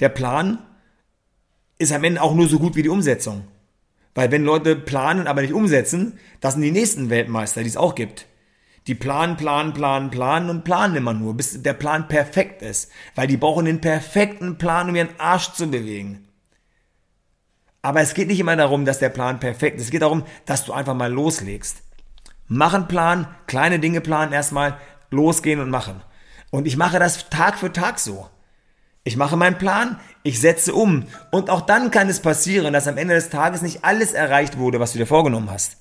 Der 0.00 0.08
Plan 0.08 0.58
ist 1.78 1.92
am 1.92 2.02
Ende 2.02 2.22
auch 2.22 2.34
nur 2.34 2.48
so 2.48 2.58
gut 2.58 2.74
wie 2.74 2.82
die 2.82 2.88
Umsetzung. 2.88 3.46
Weil 4.14 4.30
wenn 4.30 4.44
Leute 4.44 4.74
planen, 4.74 5.26
aber 5.26 5.42
nicht 5.42 5.52
umsetzen, 5.52 6.18
das 6.40 6.54
sind 6.54 6.62
die 6.62 6.72
nächsten 6.72 7.10
Weltmeister, 7.10 7.62
die 7.62 7.68
es 7.68 7.76
auch 7.76 7.94
gibt. 7.94 8.26
Die 8.86 8.94
planen, 8.94 9.36
planen, 9.36 9.74
planen, 9.74 10.10
planen 10.10 10.50
und 10.50 10.64
planen 10.64 10.96
immer 10.96 11.12
nur, 11.12 11.34
bis 11.34 11.62
der 11.62 11.74
Plan 11.74 12.08
perfekt 12.08 12.62
ist. 12.62 12.90
Weil 13.14 13.26
die 13.26 13.36
brauchen 13.36 13.66
den 13.66 13.82
perfekten 13.82 14.56
Plan, 14.56 14.88
um 14.88 14.96
ihren 14.96 15.20
Arsch 15.20 15.52
zu 15.52 15.70
bewegen. 15.70 16.26
Aber 17.82 18.00
es 18.00 18.14
geht 18.14 18.28
nicht 18.28 18.40
immer 18.40 18.56
darum, 18.56 18.86
dass 18.86 18.98
der 18.98 19.10
Plan 19.10 19.40
perfekt 19.40 19.76
ist. 19.76 19.84
Es 19.84 19.90
geht 19.90 20.02
darum, 20.02 20.24
dass 20.46 20.64
du 20.64 20.72
einfach 20.72 20.94
mal 20.94 21.12
loslegst. 21.12 21.82
Mach 22.54 22.74
einen 22.74 22.86
Plan, 22.86 23.26
kleine 23.46 23.78
Dinge 23.78 24.02
planen 24.02 24.34
erstmal, 24.34 24.76
losgehen 25.10 25.58
und 25.58 25.70
machen. 25.70 26.02
Und 26.50 26.66
ich 26.66 26.76
mache 26.76 26.98
das 26.98 27.30
Tag 27.30 27.58
für 27.58 27.72
Tag 27.72 27.98
so. 27.98 28.28
Ich 29.04 29.16
mache 29.16 29.38
meinen 29.38 29.56
Plan, 29.56 29.98
ich 30.22 30.38
setze 30.38 30.74
um. 30.74 31.06
Und 31.30 31.48
auch 31.48 31.62
dann 31.62 31.90
kann 31.90 32.10
es 32.10 32.20
passieren, 32.20 32.74
dass 32.74 32.86
am 32.86 32.98
Ende 32.98 33.14
des 33.14 33.30
Tages 33.30 33.62
nicht 33.62 33.86
alles 33.86 34.12
erreicht 34.12 34.58
wurde, 34.58 34.80
was 34.80 34.92
du 34.92 34.98
dir 34.98 35.06
vorgenommen 35.06 35.50
hast. 35.50 35.78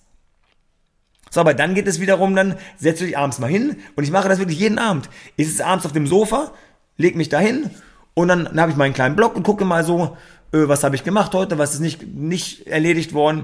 So, 1.29 1.41
aber 1.41 1.53
dann 1.53 1.75
geht 1.75 1.89
es 1.89 1.99
wiederum, 1.99 2.37
dann 2.37 2.55
setzt 2.77 3.01
du 3.01 3.05
dich 3.05 3.17
abends 3.17 3.39
mal 3.39 3.49
hin 3.49 3.75
und 3.97 4.05
ich 4.05 4.11
mache 4.11 4.29
das 4.29 4.39
wirklich 4.39 4.59
jeden 4.59 4.79
Abend. 4.79 5.09
Ich 5.35 5.49
sitze 5.49 5.65
abends 5.65 5.85
auf 5.85 5.91
dem 5.91 6.07
Sofa, 6.07 6.53
leg 6.95 7.17
mich 7.17 7.27
dahin 7.27 7.69
und 8.13 8.29
dann, 8.29 8.45
dann 8.45 8.61
habe 8.61 8.71
ich 8.71 8.77
meinen 8.77 8.93
kleinen 8.93 9.17
Blog 9.17 9.35
und 9.35 9.43
gucke 9.43 9.65
mal 9.65 9.83
so, 9.83 10.15
äh, 10.53 10.69
was 10.69 10.85
habe 10.85 10.95
ich 10.95 11.03
gemacht 11.03 11.33
heute, 11.33 11.57
was 11.57 11.73
ist 11.73 11.81
nicht, 11.81 12.07
nicht 12.07 12.65
erledigt 12.67 13.11
worden. 13.11 13.43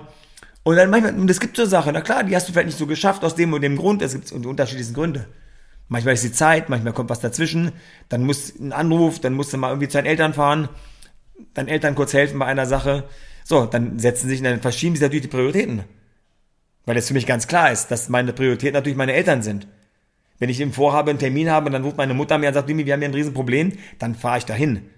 Und 0.64 0.76
dann 0.76 0.90
manchmal, 0.90 1.16
und 1.16 1.30
es 1.30 1.40
gibt 1.40 1.56
so 1.56 1.66
Sachen, 1.66 1.94
na 1.94 2.02
klar, 2.02 2.24
die 2.24 2.36
hast 2.36 2.48
du 2.48 2.52
vielleicht 2.52 2.68
nicht 2.68 2.78
so 2.78 2.88
geschafft 2.88 3.24
aus 3.24 3.36
dem 3.36 3.54
und 3.54 3.62
dem 3.62 3.78
Grund, 3.78 4.02
es 4.02 4.14
gibt 4.14 4.32
unterschiedliche 4.32 4.94
Gründe. 4.94 5.28
Manchmal 5.88 6.16
ist 6.16 6.24
die 6.24 6.32
Zeit, 6.34 6.68
manchmal 6.68 6.92
kommt 6.92 7.10
was 7.10 7.22
dazwischen, 7.22 7.72
dann 8.10 8.26
muss 8.26 8.54
ein 8.60 8.74
Anruf, 8.74 9.20
dann 9.20 9.34
musst 9.34 9.54
du 9.54 9.58
mal 9.58 9.70
irgendwie 9.70 9.88
zu 9.88 9.98
deinen 9.98 10.08
Eltern 10.08 10.34
fahren, 10.34 10.68
deinen 11.54 11.70
Eltern 11.70 11.96
kurz 11.96 12.14
helfen 12.14 12.40
bei 12.40 12.46
einer 12.46 12.66
Sache. 12.66 13.06
So, 13.46 13.66
dann 13.66 13.98
setzen 13.98 14.28
sich, 14.28 14.42
dann 14.42 14.62
verschieben 14.62 14.96
sich 14.96 15.02
natürlich 15.02 15.22
die 15.22 15.30
Prioritäten. 15.30 15.84
Weil 16.86 16.98
es 16.98 17.08
für 17.08 17.14
mich 17.14 17.26
ganz 17.26 17.48
klar 17.48 17.72
ist, 17.72 17.88
dass 17.88 18.10
meine 18.10 18.34
Prioritäten 18.34 18.74
natürlich 18.74 18.98
meine 18.98 19.14
Eltern 19.14 19.42
sind. 19.42 19.68
Wenn 20.40 20.50
ich 20.50 20.60
im 20.60 20.74
Vorhabe 20.74 21.10
einen 21.10 21.20
Termin 21.20 21.50
habe 21.50 21.68
und 21.68 21.72
dann 21.72 21.84
ruft 21.84 21.98
meine 21.98 22.14
Mutter 22.14 22.38
mir 22.38 22.50
und 22.50 22.54
sagt, 22.54 22.68
Dimi, 22.68 22.86
wir 22.86 22.94
haben 22.94 23.00
hier 23.00 23.10
ein 23.10 23.14
Riesenproblem, 23.14 23.74
dann 24.00 24.16
fahre 24.16 24.40
ich 24.40 24.46
dahin 24.46 24.90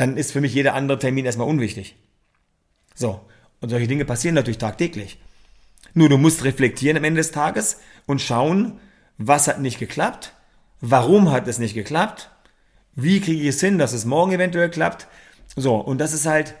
dann 0.00 0.16
ist 0.16 0.32
für 0.32 0.40
mich 0.40 0.54
jeder 0.54 0.74
andere 0.74 0.98
Termin 0.98 1.26
erstmal 1.26 1.46
unwichtig. 1.46 1.94
So. 2.94 3.20
Und 3.60 3.68
solche 3.68 3.86
Dinge 3.86 4.04
passieren 4.04 4.34
natürlich 4.34 4.58
tagtäglich. 4.58 5.18
Nur 5.94 6.08
du 6.08 6.18
musst 6.18 6.44
reflektieren 6.44 6.96
am 6.96 7.04
Ende 7.04 7.20
des 7.20 7.32
Tages 7.32 7.80
und 8.06 8.20
schauen, 8.20 8.80
was 9.18 9.48
hat 9.48 9.60
nicht 9.60 9.78
geklappt, 9.78 10.32
warum 10.80 11.30
hat 11.30 11.46
es 11.46 11.58
nicht 11.58 11.74
geklappt, 11.74 12.30
wie 12.94 13.20
kriege 13.20 13.42
ich 13.42 13.48
es 13.48 13.60
hin, 13.60 13.78
dass 13.78 13.92
es 13.92 14.04
morgen 14.04 14.32
eventuell 14.32 14.70
klappt. 14.70 15.08
So, 15.56 15.76
und 15.76 15.98
das 15.98 16.12
ist 16.12 16.26
halt, 16.26 16.54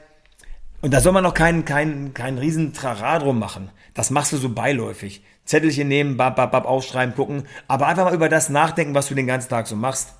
und 0.82 0.92
da 0.92 1.00
soll 1.00 1.12
man 1.12 1.22
noch 1.22 1.34
keinen, 1.34 1.64
keinen, 1.64 2.14
keinen 2.14 2.38
riesen 2.38 2.72
Trara 2.72 3.18
drum 3.18 3.38
machen. 3.38 3.70
Das 3.94 4.10
machst 4.10 4.32
du 4.32 4.36
so 4.36 4.50
beiläufig. 4.50 5.22
Zettelchen 5.44 5.88
nehmen, 5.88 6.16
bab, 6.16 6.36
bab, 6.36 6.52
bab, 6.52 6.64
aufschreiben, 6.64 7.14
gucken, 7.14 7.44
aber 7.66 7.86
einfach 7.88 8.04
mal 8.04 8.14
über 8.14 8.28
das 8.28 8.50
nachdenken, 8.50 8.94
was 8.94 9.08
du 9.08 9.14
den 9.14 9.26
ganzen 9.26 9.48
Tag 9.48 9.66
so 9.66 9.74
machst. 9.74 10.14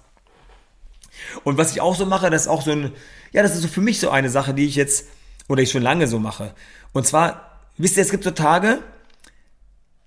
Und 1.45 1.57
was 1.57 1.73
ich 1.73 1.81
auch 1.81 1.95
so 1.95 2.07
mache, 2.07 2.31
das 2.31 2.43
ist 2.43 2.49
auch 2.49 2.63
so 2.63 2.73
ein, 2.73 2.93
ja, 3.33 3.43
das 3.43 3.55
ist 3.55 3.63
so 3.63 3.69
für 3.69 3.81
mich 3.81 4.01
so 4.01 4.11
eine 4.11 4.29
Sache, 4.29 4.55
die 4.55 4.67
ich 4.67 4.75
jetzt, 4.75 5.07
oder 5.51 5.63
ich 5.63 5.71
schon 5.73 5.83
lange 5.83 6.07
so 6.07 6.21
mache. 6.21 6.55
Und 6.93 7.07
zwar, 7.07 7.59
wisst 7.77 7.97
ihr, 7.97 8.05
es 8.05 8.13
gibt 8.13 8.23
so 8.23 8.31
Tage, 8.31 8.79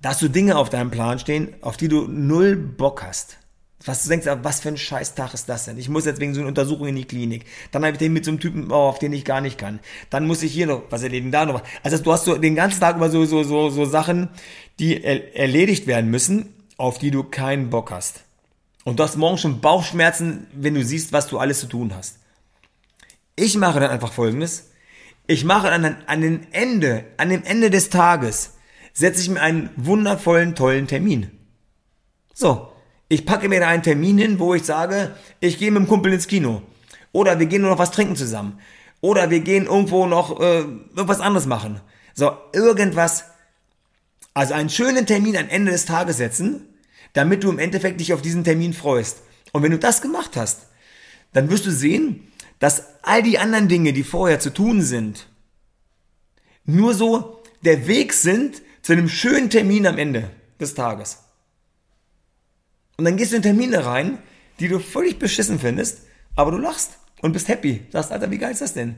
da 0.02 0.10
hast 0.10 0.22
du 0.22 0.30
Dinge 0.30 0.58
auf 0.58 0.70
deinem 0.70 0.90
Plan 0.90 1.20
stehen, 1.20 1.54
auf 1.62 1.76
die 1.76 1.90
du 1.90 2.08
null 2.08 2.56
Bock 2.56 3.04
hast. 3.04 3.38
Was 3.86 4.04
du 4.04 4.10
denkst, 4.10 4.26
was 4.42 4.62
für 4.62 4.70
ein 4.70 4.78
Scheißtag 4.78 5.34
ist 5.34 5.50
das 5.50 5.66
denn? 5.66 5.78
Ich 5.78 5.90
muss 5.90 6.06
jetzt 6.06 6.22
wegen 6.22 6.34
so 6.34 6.40
einer 6.40 6.48
Untersuchung 6.48 6.88
in 6.88 6.96
die 6.96 7.04
Klinik. 7.04 7.44
Dann 7.72 7.84
habe 7.84 7.92
ich 7.92 7.98
den 7.98 8.14
mit 8.14 8.24
so 8.24 8.32
einem 8.32 8.40
Typen, 8.40 8.72
oh, 8.72 8.76
auf 8.76 9.00
den 9.00 9.12
ich 9.12 9.26
gar 9.26 9.42
nicht 9.42 9.58
kann. 9.58 9.82
Dann 10.10 10.26
muss 10.26 10.44
ich 10.44 10.54
hier 10.54 10.66
noch 10.66 10.84
was 10.90 11.04
erledigen, 11.04 11.34
da 11.34 11.46
noch. 11.46 11.62
Also 11.84 11.98
du 11.98 12.14
hast 12.14 12.24
so 12.24 12.38
den 12.38 12.56
ganzen 12.56 12.80
Tag 12.80 12.96
immer 12.96 13.10
so, 13.10 13.26
so, 13.26 13.44
so, 13.44 13.70
so 13.70 13.84
Sachen, 13.84 14.30
die 14.80 15.04
er 15.04 15.36
erledigt 15.36 15.88
werden 15.88 16.10
müssen, 16.10 16.54
auf 16.78 17.00
die 17.00 17.12
du 17.12 17.24
keinen 17.24 17.70
Bock 17.70 17.92
hast. 17.92 18.22
Und 18.86 19.00
du 19.00 19.04
hast 19.04 19.18
morgen 19.18 19.38
schon 19.38 19.60
Bauchschmerzen, 19.60 20.48
wenn 20.54 20.76
du 20.76 20.86
siehst, 20.86 21.12
was 21.12 21.28
du 21.28 21.38
alles 21.38 21.60
zu 21.60 21.68
tun 21.68 21.94
hast. 21.94 22.20
Ich 23.36 23.58
mache 23.58 23.82
dann 23.82 23.92
einfach 23.92 24.14
Folgendes. 24.14 24.70
Ich 25.26 25.46
mache 25.46 25.70
dann 25.70 25.98
an 26.06 26.22
den 26.22 26.48
Ende, 26.52 27.06
an 27.18 27.30
dem 27.30 27.44
Ende 27.44 27.70
des 27.70 27.90
Tages, 27.90 28.56
setze 28.94 29.22
ich 29.22 29.30
mir 29.30 29.42
einen 29.42 29.70
wundervollen, 29.76 30.56
tollen 30.56 30.88
Termin. 30.88 31.32
So. 32.34 32.70
Ich 33.10 33.26
packe 33.26 33.48
mir 33.48 33.60
da 33.60 33.68
einen 33.68 33.84
Termin 33.84 34.18
hin, 34.18 34.40
wo 34.40 34.56
ich 34.56 34.64
sage, 34.64 35.16
ich 35.40 35.60
gehe 35.60 35.70
mit 35.70 35.84
dem 35.84 35.88
Kumpel 35.88 36.14
ins 36.14 36.28
Kino. 36.28 36.64
Oder 37.12 37.40
wir 37.40 37.46
gehen 37.46 37.62
nur 37.62 37.70
noch 37.70 37.78
was 37.78 37.92
trinken 37.92 38.16
zusammen. 38.16 38.60
Oder 39.02 39.30
wir 39.30 39.42
gehen 39.42 39.68
irgendwo 39.68 40.08
noch 40.08 40.40
äh, 40.40 40.62
irgendwas 40.62 41.20
anderes 41.20 41.46
machen. 41.46 41.80
So, 42.16 42.36
irgendwas. 42.54 43.26
Also 44.34 44.56
einen 44.56 44.70
schönen 44.70 45.06
Termin 45.06 45.38
am 45.38 45.48
Ende 45.48 45.72
des 45.72 45.86
Tages 45.86 46.18
setzen, 46.18 46.68
damit 47.14 47.44
du 47.44 47.52
im 47.52 47.60
Endeffekt 47.60 48.00
dich 48.00 48.14
auf 48.14 48.24
diesen 48.24 48.44
Termin 48.44 48.74
freust. 48.74 49.22
Und 49.52 49.62
wenn 49.62 49.72
du 49.72 49.78
das 49.78 50.02
gemacht 50.02 50.32
hast, 50.36 50.68
dann 51.34 51.52
wirst 51.52 51.68
du 51.68 51.72
sehen, 51.72 52.32
dass 52.64 52.86
all 53.02 53.22
die 53.22 53.40
anderen 53.40 53.68
Dinge, 53.68 53.92
die 53.92 54.04
vorher 54.04 54.40
zu 54.40 54.50
tun 54.50 54.82
sind, 54.82 55.28
nur 56.64 56.94
so 56.94 57.44
der 57.62 57.88
Weg 57.88 58.14
sind 58.14 58.62
zu 58.82 58.94
einem 58.94 59.10
schönen 59.10 59.50
Termin 59.50 59.86
am 59.86 59.98
Ende 59.98 60.30
des 60.62 60.74
Tages. 60.74 61.26
Und 62.96 63.04
dann 63.04 63.18
gehst 63.18 63.34
du 63.34 63.36
in 63.36 63.42
Termine 63.42 63.86
rein, 63.86 64.18
die 64.62 64.70
du 64.70 64.80
völlig 64.80 65.20
beschissen 65.20 65.60
findest, 65.60 66.04
aber 66.38 66.52
du 66.52 66.58
lachst 66.58 67.00
und 67.22 67.34
bist 67.34 67.50
happy. 67.50 67.86
Sagst, 67.92 68.14
Alter, 68.14 68.32
wie 68.32 68.38
geil 68.38 68.54
ist 68.54 68.62
das 68.62 68.74
denn? 68.74 68.96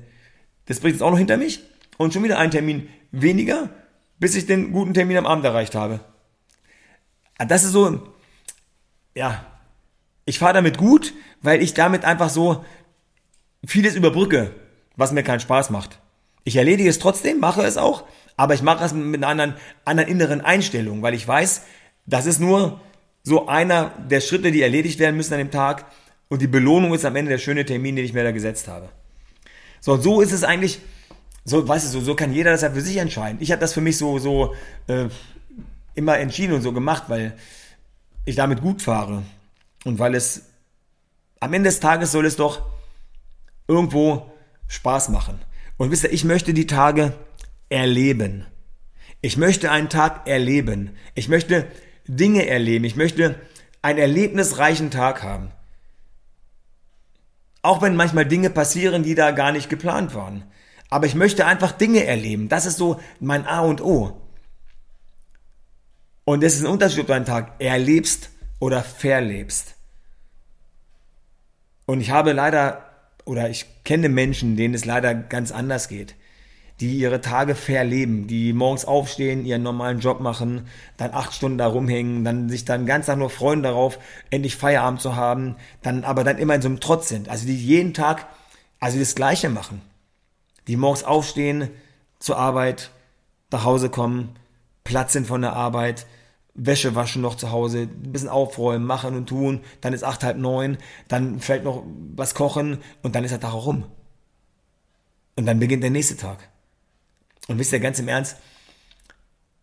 Das 0.67 0.79
bringt 0.79 0.97
es 0.97 1.01
auch 1.01 1.09
noch 1.09 1.17
hinter 1.17 1.37
mich 1.37 1.63
und 1.97 2.13
schon 2.13 2.23
wieder 2.23 2.37
ein 2.37 2.51
Termin 2.51 2.87
weniger, 3.11 3.71
bis 4.19 4.35
ich 4.35 4.45
den 4.45 4.73
guten 4.73 4.93
Termin 4.93 5.17
am 5.17 5.25
Abend 5.25 5.43
erreicht 5.43 5.73
habe. 5.73 6.01
Ah, 7.39 7.45
das 7.45 7.63
ist 7.63 7.71
so, 7.71 8.13
ja, 9.15 9.43
ich 10.25 10.37
fahre 10.37 10.53
damit 10.53 10.77
gut, 10.77 11.15
weil 11.41 11.63
ich 11.63 11.73
damit 11.73 12.05
einfach 12.05 12.29
so 12.29 12.63
vieles 13.65 13.95
überbrücke, 13.95 14.51
was 14.95 15.11
mir 15.11 15.23
keinen 15.23 15.39
Spaß 15.39 15.69
macht. 15.69 15.99
Ich 16.43 16.55
erledige 16.55 16.89
es 16.89 16.99
trotzdem, 16.99 17.39
mache 17.39 17.63
es 17.63 17.77
auch, 17.77 18.03
aber 18.37 18.53
ich 18.53 18.61
mache 18.61 18.83
es 18.83 18.93
mit 18.93 19.23
einer 19.23 19.27
anderen, 19.27 19.55
anderen 19.83 20.09
inneren 20.09 20.41
Einstellung, 20.41 21.01
weil 21.01 21.13
ich 21.13 21.27
weiß, 21.27 21.63
das 22.05 22.25
ist 22.25 22.39
nur 22.39 22.79
so 23.23 23.47
einer 23.47 23.91
der 24.09 24.21
Schritte, 24.21 24.51
die 24.51 24.61
erledigt 24.61 24.99
werden 24.99 25.17
müssen 25.17 25.33
an 25.33 25.39
dem 25.39 25.51
Tag 25.51 25.85
und 26.27 26.41
die 26.41 26.47
Belohnung 26.47 26.93
ist 26.93 27.05
am 27.05 27.15
Ende 27.15 27.31
der 27.31 27.37
schöne 27.39 27.65
Termin, 27.65 27.95
den 27.95 28.05
ich 28.05 28.13
mir 28.13 28.23
da 28.23 28.31
gesetzt 28.31 28.67
habe. 28.67 28.89
So, 29.81 29.93
und 29.93 30.03
so 30.03 30.21
ist 30.21 30.31
es 30.31 30.43
eigentlich, 30.43 30.79
so, 31.43 31.67
weißt 31.67 31.85
du, 31.85 31.89
so, 31.89 32.01
so 32.01 32.15
kann 32.15 32.33
jeder 32.33 32.51
das 32.51 32.61
ja 32.61 32.71
für 32.71 32.81
sich 32.81 32.97
entscheiden. 32.97 33.37
Ich 33.41 33.51
habe 33.51 33.59
das 33.59 33.73
für 33.73 33.81
mich 33.81 33.97
so, 33.97 34.19
so 34.19 34.55
äh, 34.87 35.05
immer 35.95 36.19
entschieden 36.19 36.53
und 36.53 36.61
so 36.61 36.71
gemacht, 36.71 37.03
weil 37.07 37.33
ich 38.25 38.35
damit 38.35 38.61
gut 38.61 38.81
fahre. 38.81 39.23
Und 39.83 39.99
weil 39.99 40.15
es 40.15 40.43
am 41.39 41.53
Ende 41.53 41.69
des 41.69 41.79
Tages 41.79 42.11
soll 42.11 42.25
es 42.25 42.35
doch 42.35 42.61
irgendwo 43.67 44.31
Spaß 44.67 45.09
machen. 45.09 45.39
Und 45.77 45.91
wisst 45.91 46.03
ihr, 46.03 46.13
ich 46.13 46.23
möchte 46.23 46.53
die 46.53 46.67
Tage 46.67 47.13
erleben. 47.69 48.45
Ich 49.21 49.37
möchte 49.37 49.71
einen 49.71 49.89
Tag 49.89 50.27
erleben. 50.27 50.95
Ich 51.15 51.27
möchte 51.27 51.67
Dinge 52.07 52.47
erleben. 52.47 52.85
Ich 52.85 52.95
möchte 52.95 53.39
einen 53.81 53.99
erlebnisreichen 53.99 54.91
Tag 54.91 55.23
haben. 55.23 55.51
Auch 57.61 57.81
wenn 57.81 57.95
manchmal 57.95 58.25
Dinge 58.25 58.49
passieren, 58.49 59.03
die 59.03 59.15
da 59.15 59.31
gar 59.31 59.51
nicht 59.51 59.69
geplant 59.69 60.13
waren. 60.13 60.43
Aber 60.89 61.07
ich 61.07 61.15
möchte 61.15 61.45
einfach 61.45 61.71
Dinge 61.71 62.05
erleben. 62.05 62.47
Das 62.47 62.65
ist 62.65 62.77
so 62.77 62.99
mein 63.19 63.47
A 63.47 63.61
und 63.61 63.81
O. 63.81 64.21
Und 66.23 66.43
es 66.43 66.55
ist 66.55 66.61
ein 66.61 66.71
Unterschied, 66.71 67.01
ob 67.01 67.07
du 67.07 67.13
einen 67.13 67.25
Tag 67.25 67.53
erlebst 67.59 68.29
oder 68.59 68.83
verlebst. 68.83 69.75
Und 71.85 72.01
ich 72.01 72.09
habe 72.09 72.33
leider, 72.33 72.94
oder 73.25 73.49
ich 73.49 73.65
kenne 73.83 74.09
Menschen, 74.09 74.55
denen 74.55 74.73
es 74.73 74.85
leider 74.85 75.13
ganz 75.13 75.51
anders 75.51 75.89
geht, 75.89 76.15
die 76.79 76.97
ihre 76.97 77.21
Tage 77.21 77.55
verleben, 77.55 78.27
die 78.27 78.53
morgens 78.53 78.85
aufstehen, 78.85 79.45
ihren 79.45 79.63
normalen 79.63 79.99
Job 79.99 80.19
machen, 80.19 80.67
dann 80.97 81.13
acht 81.13 81.33
Stunden 81.33 81.57
da 81.57 81.67
rumhängen, 81.67 82.23
dann 82.23 82.49
sich 82.49 82.65
dann 82.65 82.85
ganz 82.85 83.07
Tag 83.07 83.17
nur 83.17 83.29
freuen 83.29 83.63
darauf, 83.63 83.99
endlich 84.29 84.55
Feierabend 84.55 85.01
zu 85.01 85.15
haben, 85.15 85.55
dann 85.81 86.03
aber 86.03 86.23
dann 86.23 86.37
immer 86.37 86.55
in 86.55 86.61
so 86.61 86.67
einem 86.67 86.79
Trotz 86.79 87.09
sind. 87.09 87.29
Also 87.29 87.45
die 87.45 87.55
jeden 87.55 87.93
Tag, 87.93 88.27
also 88.79 88.99
das 88.99 89.15
Gleiche 89.15 89.49
machen. 89.49 89.81
Die 90.67 90.77
morgens 90.77 91.03
aufstehen, 91.03 91.69
zur 92.19 92.37
Arbeit, 92.37 92.91
nach 93.51 93.63
Hause 93.63 93.89
kommen, 93.89 94.35
Platz 94.83 95.13
sind 95.13 95.27
von 95.27 95.41
der 95.41 95.53
Arbeit, 95.53 96.05
Wäsche 96.55 96.95
waschen 96.95 97.21
noch 97.21 97.35
zu 97.35 97.51
Hause, 97.51 97.81
ein 97.81 98.11
bisschen 98.11 98.29
aufräumen, 98.29 98.85
machen 98.85 99.15
und 99.15 99.27
tun, 99.27 99.59
dann 99.81 99.93
ist 99.93 100.03
acht, 100.03 100.23
halb 100.23 100.37
neun, 100.37 100.77
dann 101.09 101.39
vielleicht 101.39 101.65
noch 101.65 101.83
was 102.15 102.33
kochen 102.33 102.79
und 103.03 103.13
dann 103.13 103.25
ist 103.25 103.31
der 103.31 103.41
Tag 103.41 103.53
auch 103.53 103.65
rum. 103.65 103.85
Und 105.35 105.45
dann 105.45 105.59
beginnt 105.59 105.83
der 105.83 105.89
nächste 105.89 106.15
Tag. 106.15 106.49
Und 107.49 107.59
wisst 107.59 107.73
ihr, 107.73 107.79
ganz 107.79 107.99
im 107.99 108.07
Ernst, 108.07 108.37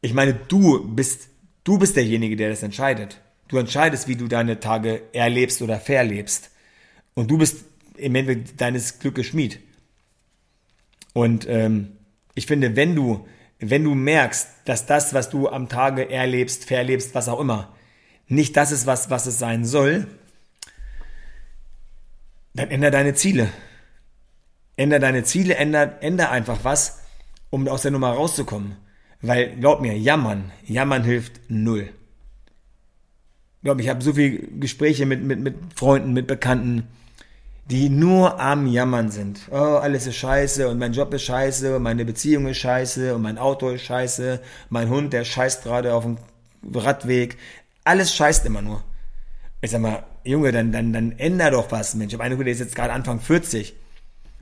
ich 0.03 0.13
meine, 0.13 0.35
du 0.35 0.87
bist, 0.87 1.29
du 1.65 1.79
bist 1.79 1.97
derjenige, 1.97 2.37
der 2.37 2.51
das 2.51 2.63
entscheidet. 2.63 3.21
Du 3.49 3.57
entscheidest, 3.57 4.07
wie 4.07 4.17
du 4.17 4.29
deine 4.29 4.61
Tage 4.61 5.03
erlebst 5.13 5.63
oder 5.63 5.81
verlebst. 5.81 6.51
Und 7.15 7.31
du 7.31 7.39
bist 7.39 7.65
im 7.97 8.15
Endeffekt 8.15 8.61
deines 8.61 8.99
Glückes 8.99 9.27
Schmied. 9.27 9.61
Und 11.15 11.47
ähm, 11.49 11.97
ich 12.35 12.47
finde, 12.47 12.77
wenn 12.77 12.95
du 12.95 13.27
wenn 13.63 13.85
du 13.85 13.95
merkst, 13.95 14.49
dass 14.65 14.87
das, 14.87 15.15
was 15.15 15.31
du 15.31 15.49
am 15.49 15.69
Tage 15.69 16.11
erlebst, 16.11 16.65
verlebst, 16.65 17.15
was 17.15 17.29
auch 17.29 17.39
immer, 17.39 17.73
nicht 18.27 18.57
das 18.57 18.73
ist, 18.73 18.87
was, 18.87 19.09
was 19.09 19.27
es 19.27 19.39
sein 19.39 19.65
soll, 19.65 20.07
dann 22.55 22.71
änder 22.71 22.91
deine 22.91 23.15
Ziele. 23.15 23.51
Änder 24.77 24.99
deine 24.99 25.23
Ziele, 25.23 25.55
änder, 25.55 26.03
änder 26.03 26.31
einfach 26.31 26.65
was 26.65 27.03
um 27.51 27.69
aus 27.69 27.83
der 27.83 27.91
Nummer 27.91 28.11
rauszukommen. 28.11 28.77
Weil, 29.21 29.57
glaub 29.57 29.81
mir, 29.81 29.97
jammern, 29.97 30.51
jammern 30.65 31.05
hilft 31.05 31.41
null. 31.49 31.91
Glaub 33.63 33.79
ich 33.79 33.89
habe 33.89 34.03
so 34.03 34.15
viele 34.15 34.39
Gespräche 34.39 35.07
mit, 35.07 35.23
mit, 35.23 35.39
mit 35.39 35.55
Freunden, 35.77 36.13
mit 36.13 36.27
Bekannten, 36.27 36.89
die 37.67 37.89
nur 37.89 38.41
am 38.41 38.67
Jammern 38.67 39.11
sind. 39.11 39.41
Oh, 39.51 39.55
alles 39.55 40.07
ist 40.07 40.17
scheiße 40.17 40.69
und 40.69 40.79
mein 40.79 40.93
Job 40.93 41.13
ist 41.15 41.23
scheiße 41.23 41.77
und 41.77 41.83
meine 41.83 42.05
Beziehung 42.05 42.47
ist 42.47 42.59
scheiße 42.59 43.15
und 43.15 43.23
mein 43.23 43.39
Auto 43.39 43.71
ist 43.71 43.83
scheiße, 43.83 44.41
mein 44.69 44.89
Hund, 44.89 45.13
der 45.13 45.25
scheißt 45.25 45.63
gerade 45.63 45.95
auf 45.95 46.05
dem 46.05 46.19
Radweg. 46.75 47.39
Alles 47.85 48.15
scheißt 48.15 48.45
immer 48.47 48.63
nur. 48.63 48.83
Ich 49.61 49.71
sag 49.71 49.81
mal, 49.81 50.05
Junge, 50.25 50.53
dann, 50.53 50.73
dann, 50.73 50.93
dann 50.93 51.13
änder 51.13 51.51
doch 51.51 51.71
was, 51.71 51.95
Mensch. 51.95 52.13
Ich 52.13 52.19
habe 52.19 52.25
einen, 52.25 52.39
der 52.39 52.53
ist 52.53 52.59
jetzt 52.59 52.75
gerade 52.75 52.93
Anfang 52.93 53.21
40 53.21 53.75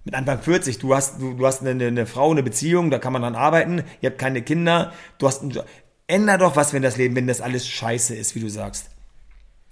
mit 0.05 0.15
Anfang 0.15 0.41
40, 0.41 0.79
du 0.79 0.95
hast, 0.95 1.21
du, 1.21 1.35
du 1.35 1.47
hast 1.47 1.65
eine, 1.65 1.87
eine 1.87 2.07
Frau, 2.07 2.31
eine 2.31 2.43
Beziehung, 2.43 2.91
da 2.91 2.99
kann 2.99 3.13
man 3.13 3.23
dran 3.23 3.35
arbeiten, 3.35 3.83
ihr 4.01 4.11
habt 4.11 4.19
keine 4.19 4.43
Kinder, 4.43 4.93
du 5.19 5.27
hast 5.27 5.43
einen 5.43 5.51
Job. 5.51 5.67
Änder 6.07 6.39
doch 6.39 6.57
was, 6.57 6.73
wenn 6.73 6.83
das 6.83 6.97
Leben, 6.97 7.15
wenn 7.15 7.27
das 7.27 7.41
alles 7.41 7.69
scheiße 7.69 8.17
ist, 8.17 8.35
wie 8.35 8.41
du 8.41 8.49
sagst. 8.49 8.91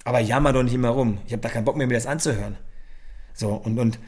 Aber 0.05 0.21
jammer 0.21 0.53
doch 0.53 0.63
nicht 0.63 0.75
immer 0.75 0.91
rum. 0.91 1.19
Ich 1.27 1.33
habe 1.33 1.43
da 1.43 1.49
keinen 1.49 1.65
Bock 1.65 1.77
mehr, 1.77 1.87
mir 1.87 1.95
das 1.95 2.07
anzuhören. 2.07 2.57
So, 3.39 3.51
und, 3.51 3.79
und 3.79 4.01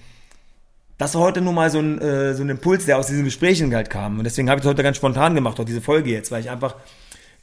das 0.98 1.14
war 1.14 1.22
heute 1.22 1.40
nur 1.40 1.52
mal 1.52 1.70
so 1.70 1.78
ein, 1.78 2.00
äh, 2.00 2.34
so 2.34 2.42
ein 2.42 2.48
Impuls, 2.48 2.84
der 2.84 2.98
aus 2.98 3.06
diesen 3.06 3.24
Gesprächen 3.24 3.72
halt 3.74 3.88
kam. 3.88 4.18
Und 4.18 4.24
deswegen 4.24 4.50
habe 4.50 4.58
ich 4.58 4.64
es 4.64 4.68
heute 4.68 4.82
ganz 4.82 4.96
spontan 4.96 5.36
gemacht, 5.36 5.58
auch 5.60 5.64
diese 5.64 5.80
Folge 5.80 6.10
jetzt, 6.10 6.32
weil 6.32 6.40
ich 6.40 6.50
einfach, 6.50 6.74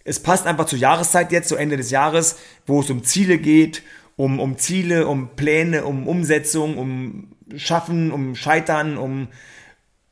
es 0.04 0.20
passt 0.20 0.46
einfach 0.46 0.66
zur 0.66 0.80
Jahreszeit 0.80 1.32
jetzt, 1.32 1.48
zu 1.48 1.56
Ende 1.56 1.78
des 1.78 1.90
Jahres, 1.90 2.38
wo 2.66 2.82
es 2.82 2.90
um 2.90 3.04
Ziele 3.04 3.38
geht, 3.38 3.84
um, 4.18 4.42
um 4.42 4.58
Ziele, 4.58 5.08
um 5.08 5.30
Pläne, 5.38 5.86
um 5.86 6.08
Umsetzung, 6.08 6.78
um 6.78 7.30
Schaffen, 7.56 8.12
um 8.12 8.36
Scheitern, 8.36 8.98
um 8.98 9.30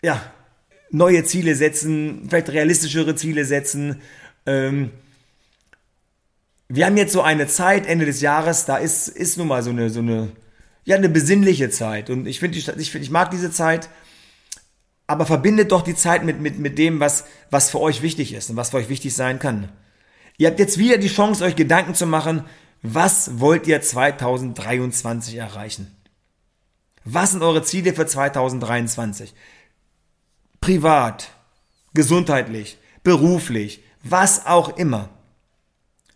ja, 0.02 0.22
neue 0.92 1.26
Ziele 1.26 1.56
setzen, 1.56 2.28
vielleicht 2.30 2.50
realistischere 2.50 3.16
Ziele 3.16 3.44
setzen. 3.44 4.02
Ähm, 4.46 4.92
wir 6.70 6.86
haben 6.86 6.96
jetzt 6.96 7.12
so 7.12 7.22
eine 7.22 7.48
Zeit, 7.48 7.86
Ende 7.86 8.06
des 8.06 8.22
Jahres, 8.22 8.66
da 8.66 8.78
ist, 8.78 9.10
ist 9.10 9.38
nun 9.38 9.50
mal 9.50 9.62
so 9.62 9.72
eine, 9.72 9.90
so 9.90 10.00
eine, 10.00 10.32
ja, 10.86 10.96
eine 10.96 11.10
besinnliche 11.10 11.70
Zeit. 11.70 12.10
Und 12.10 12.28
ich 12.28 12.40
finde, 12.40 12.58
ich, 12.58 12.92
find, 12.92 13.04
ich 13.04 13.12
mag 13.12 13.32
diese 13.32 13.52
Zeit, 13.52 13.90
aber 15.08 15.26
verbindet 15.26 15.72
doch 15.72 15.82
die 15.82 15.96
Zeit 15.96 16.24
mit, 16.24 16.40
mit, 16.40 16.58
mit 16.60 16.78
dem, 16.78 17.00
was, 17.00 17.26
was 17.50 17.70
für 17.70 17.80
euch 17.80 18.02
wichtig 18.02 18.34
ist 18.34 18.50
und 18.50 18.56
was 18.56 18.70
für 18.70 18.78
euch 18.78 18.90
wichtig 18.90 19.14
sein 19.14 19.40
kann. 19.40 19.70
Ihr 20.38 20.48
habt 20.48 20.60
jetzt 20.60 20.78
wieder 20.78 20.98
die 20.98 21.08
Chance, 21.08 21.44
euch 21.44 21.56
Gedanken 21.56 21.96
zu 21.96 22.06
machen, 22.06 22.46
was 22.82 23.40
wollt 23.40 23.68
ihr 23.68 23.82
2023 23.82 25.36
erreichen? 25.36 25.96
Was 27.04 27.32
sind 27.32 27.42
eure 27.42 27.64
Ziele 27.64 27.94
für 27.94 28.06
2023? 28.06 29.34
Privat, 30.62 31.30
gesundheitlich, 31.94 32.78
beruflich, 33.04 33.84
was 34.04 34.46
auch 34.46 34.78
immer. 34.78 35.10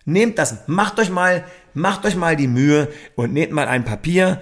Nehmt 0.05 0.37
das, 0.37 0.67
macht 0.67 0.99
euch 0.99 1.09
mal, 1.09 1.45
macht 1.73 2.05
euch 2.05 2.15
mal 2.15 2.35
die 2.35 2.47
Mühe 2.47 2.91
und 3.15 3.33
nehmt 3.33 3.51
mal 3.51 3.67
ein 3.67 3.85
Papier 3.85 4.41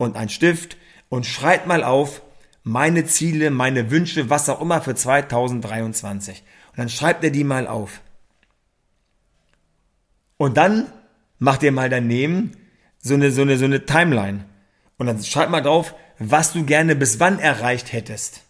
und 0.00 0.16
ein 0.16 0.30
Stift 0.30 0.78
und 1.10 1.26
schreibt 1.26 1.66
mal 1.66 1.84
auf 1.84 2.22
meine 2.62 3.04
Ziele, 3.04 3.50
meine 3.50 3.90
Wünsche, 3.90 4.30
was 4.30 4.48
auch 4.48 4.62
immer 4.62 4.80
für 4.80 4.94
2023. 4.94 6.42
Und 6.70 6.78
dann 6.78 6.88
schreibt 6.88 7.22
ihr 7.22 7.30
die 7.30 7.44
mal 7.44 7.66
auf. 7.66 8.00
Und 10.38 10.56
dann 10.56 10.90
macht 11.38 11.62
ihr 11.62 11.72
mal 11.72 11.90
daneben 11.90 12.52
so 12.98 13.12
eine, 13.12 13.30
so 13.30 13.42
eine, 13.42 13.58
so 13.58 13.66
eine 13.66 13.84
Timeline. 13.84 14.46
Und 14.96 15.06
dann 15.06 15.22
schreib 15.22 15.50
mal 15.50 15.60
drauf, 15.60 15.94
was 16.18 16.54
du 16.54 16.64
gerne 16.64 16.96
bis 16.96 17.20
wann 17.20 17.38
erreicht 17.38 17.92
hättest. 17.92 18.40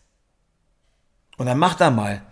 Und 1.36 1.46
dann 1.46 1.58
mach 1.58 1.74
da 1.74 1.90
mal. 1.90 2.22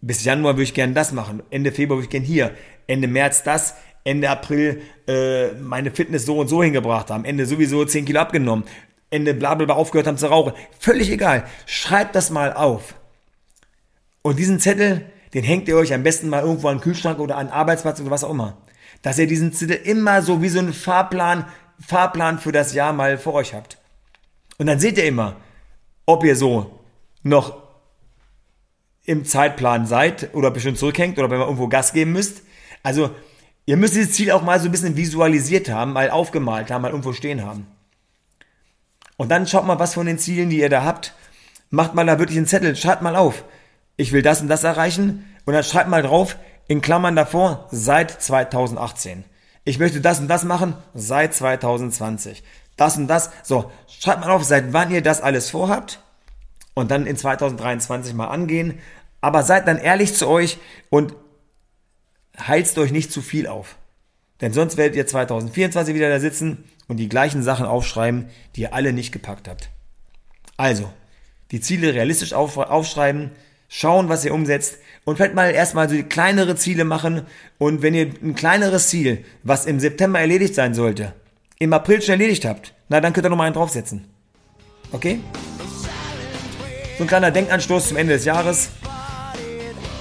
Bis 0.00 0.24
Januar 0.24 0.54
würde 0.54 0.62
ich 0.62 0.74
gerne 0.74 0.94
das 0.94 1.12
machen. 1.12 1.42
Ende 1.50 1.72
Februar 1.72 1.98
würde 1.98 2.06
ich 2.06 2.10
gerne 2.10 2.26
hier. 2.26 2.54
Ende 2.86 3.06
März 3.06 3.42
das. 3.42 3.74
Ende 4.04 4.30
April 4.30 4.82
äh, 5.06 5.52
meine 5.52 5.90
Fitness 5.90 6.26
so 6.26 6.38
und 6.38 6.48
so 6.48 6.62
hingebracht 6.62 7.10
haben. 7.10 7.24
Ende 7.24 7.46
sowieso 7.46 7.84
10 7.84 8.04
Kilo 8.04 8.20
abgenommen. 8.20 8.64
Ende 9.10 9.34
bla 9.34 9.54
bla 9.54 9.66
bla 9.66 9.74
aufgehört 9.74 10.06
haben 10.06 10.18
zu 10.18 10.26
rauchen. 10.26 10.54
Völlig 10.78 11.10
egal. 11.10 11.44
Schreibt 11.66 12.14
das 12.16 12.30
mal 12.30 12.52
auf. 12.52 12.94
Und 14.22 14.38
diesen 14.38 14.58
Zettel, 14.58 15.04
den 15.34 15.44
hängt 15.44 15.68
ihr 15.68 15.76
euch 15.76 15.92
am 15.92 16.02
besten 16.02 16.28
mal 16.28 16.42
irgendwo 16.42 16.68
an 16.68 16.78
den 16.78 16.82
Kühlschrank 16.82 17.18
oder 17.18 17.36
an 17.36 17.46
den 17.46 17.52
Arbeitsplatz 17.52 18.00
oder 18.00 18.10
was 18.10 18.24
auch 18.24 18.30
immer. 18.30 18.56
Dass 19.02 19.18
ihr 19.18 19.26
diesen 19.26 19.52
Zettel 19.52 19.76
immer 19.76 20.22
so 20.22 20.42
wie 20.42 20.48
so 20.48 20.58
einen 20.58 20.72
Fahrplan 20.72 21.46
Fahrplan 21.86 22.38
für 22.38 22.52
das 22.52 22.74
Jahr 22.74 22.92
mal 22.92 23.18
vor 23.18 23.34
euch 23.34 23.54
habt. 23.54 23.78
Und 24.58 24.66
dann 24.66 24.78
seht 24.78 24.98
ihr 24.98 25.04
immer, 25.04 25.36
ob 26.06 26.24
ihr 26.24 26.36
so 26.36 26.78
noch 27.22 27.60
im 29.04 29.24
Zeitplan 29.24 29.86
seid 29.86 30.30
oder 30.34 30.50
bestimmt 30.50 30.78
zurückhängt 30.78 31.18
oder 31.18 31.30
wenn 31.30 31.40
ihr 31.40 31.44
irgendwo 31.44 31.68
Gas 31.68 31.92
geben 31.92 32.12
müsst. 32.12 32.42
Also 32.82 33.10
ihr 33.66 33.76
müsst 33.76 33.94
dieses 33.94 34.12
Ziel 34.12 34.30
auch 34.30 34.42
mal 34.42 34.60
so 34.60 34.66
ein 34.66 34.72
bisschen 34.72 34.96
visualisiert 34.96 35.68
haben, 35.68 35.92
mal 35.92 36.10
aufgemalt 36.10 36.70
haben, 36.70 36.82
mal 36.82 36.90
irgendwo 36.90 37.12
stehen 37.12 37.44
haben. 37.44 37.66
Und 39.16 39.30
dann 39.30 39.46
schaut 39.46 39.66
mal, 39.66 39.78
was 39.78 39.94
von 39.94 40.06
den 40.06 40.18
Zielen, 40.18 40.50
die 40.50 40.58
ihr 40.58 40.70
da 40.70 40.84
habt, 40.84 41.14
macht 41.70 41.94
mal 41.94 42.06
da 42.06 42.18
wirklich 42.18 42.38
einen 42.38 42.46
Zettel, 42.46 42.74
schreibt 42.76 43.02
mal 43.02 43.16
auf. 43.16 43.44
Ich 43.96 44.12
will 44.12 44.22
das 44.22 44.40
und 44.40 44.48
das 44.48 44.64
erreichen 44.64 45.24
und 45.44 45.54
dann 45.54 45.64
schreibt 45.64 45.88
mal 45.88 46.02
drauf, 46.02 46.36
in 46.68 46.80
Klammern 46.80 47.16
davor, 47.16 47.68
seit 47.70 48.10
2018 48.10 49.24
ich 49.64 49.78
möchte 49.78 50.00
das 50.00 50.18
und 50.18 50.28
das 50.28 50.44
machen 50.44 50.74
seit 50.94 51.34
2020. 51.34 52.42
Das 52.76 52.96
und 52.96 53.06
das. 53.06 53.30
So, 53.42 53.70
schreibt 53.86 54.20
mal 54.20 54.30
auf, 54.30 54.44
seit 54.44 54.72
wann 54.72 54.90
ihr 54.90 55.02
das 55.02 55.20
alles 55.20 55.50
vorhabt 55.50 56.00
und 56.74 56.90
dann 56.90 57.06
in 57.06 57.16
2023 57.16 58.14
mal 58.14 58.28
angehen. 58.28 58.78
Aber 59.20 59.44
seid 59.44 59.68
dann 59.68 59.78
ehrlich 59.78 60.14
zu 60.14 60.28
euch 60.28 60.58
und 60.90 61.14
heizt 62.38 62.78
euch 62.78 62.92
nicht 62.92 63.12
zu 63.12 63.22
viel 63.22 63.46
auf. 63.46 63.76
Denn 64.40 64.52
sonst 64.52 64.76
werdet 64.76 64.96
ihr 64.96 65.06
2024 65.06 65.94
wieder 65.94 66.08
da 66.08 66.18
sitzen 66.18 66.64
und 66.88 66.96
die 66.96 67.08
gleichen 67.08 67.42
Sachen 67.42 67.66
aufschreiben, 67.66 68.28
die 68.56 68.62
ihr 68.62 68.74
alle 68.74 68.92
nicht 68.92 69.12
gepackt 69.12 69.48
habt. 69.48 69.70
Also, 70.56 70.90
die 71.50 71.60
Ziele 71.60 71.94
realistisch 71.94 72.32
aufschreiben, 72.32 73.30
schauen, 73.68 74.08
was 74.08 74.24
ihr 74.24 74.34
umsetzt 74.34 74.78
und 75.04 75.16
vielleicht 75.16 75.34
mal 75.34 75.50
erstmal 75.50 75.88
so 75.88 75.96
kleinere 76.02 76.56
Ziele 76.56 76.84
machen 76.84 77.22
und 77.58 77.82
wenn 77.82 77.94
ihr 77.94 78.10
ein 78.22 78.34
kleineres 78.34 78.88
Ziel, 78.88 79.24
was 79.42 79.66
im 79.66 79.80
September 79.80 80.20
erledigt 80.20 80.54
sein 80.54 80.74
sollte, 80.74 81.14
im 81.58 81.72
April 81.72 82.02
schon 82.02 82.12
erledigt 82.12 82.44
habt, 82.44 82.74
na 82.88 83.00
dann 83.00 83.12
könnt 83.12 83.26
ihr 83.26 83.30
nochmal 83.30 83.46
einen 83.46 83.54
draufsetzen. 83.54 84.04
Okay? 84.92 85.20
So 86.98 87.04
ein 87.04 87.06
kleiner 87.06 87.30
Denkanstoß 87.30 87.88
zum 87.88 87.96
Ende 87.96 88.14
des 88.14 88.24
Jahres. 88.24 88.70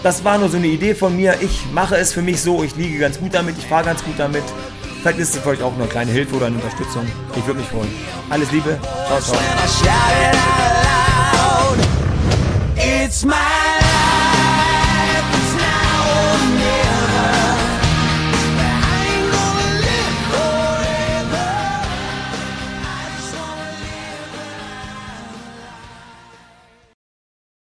Das 0.03 0.23
war 0.23 0.37
nur 0.37 0.49
so 0.49 0.57
eine 0.57 0.67
Idee 0.67 0.95
von 0.95 1.15
mir. 1.15 1.35
Ich 1.41 1.65
mache 1.71 1.95
es 1.95 2.13
für 2.13 2.21
mich 2.21 2.41
so, 2.41 2.63
ich 2.63 2.75
liege 2.75 2.97
ganz 2.97 3.19
gut 3.19 3.33
damit, 3.33 3.57
ich 3.57 3.67
fahre 3.67 3.85
ganz 3.85 4.03
gut 4.03 4.15
damit. 4.17 4.43
Vielleicht 5.01 5.19
ist 5.19 5.35
es 5.35 5.41
für 5.41 5.49
euch 5.49 5.63
auch 5.63 5.73
eine 5.73 5.87
kleine 5.87 6.11
Hilfe 6.11 6.35
oder 6.35 6.47
eine 6.47 6.55
Unterstützung. 6.55 7.05
Ich 7.35 7.45
würde 7.45 7.59
mich 7.59 7.69
freuen. 7.69 7.89
Alles 8.29 8.51
Liebe. 8.51 8.79
Ciao, 9.07 9.19
ciao. 9.19 9.37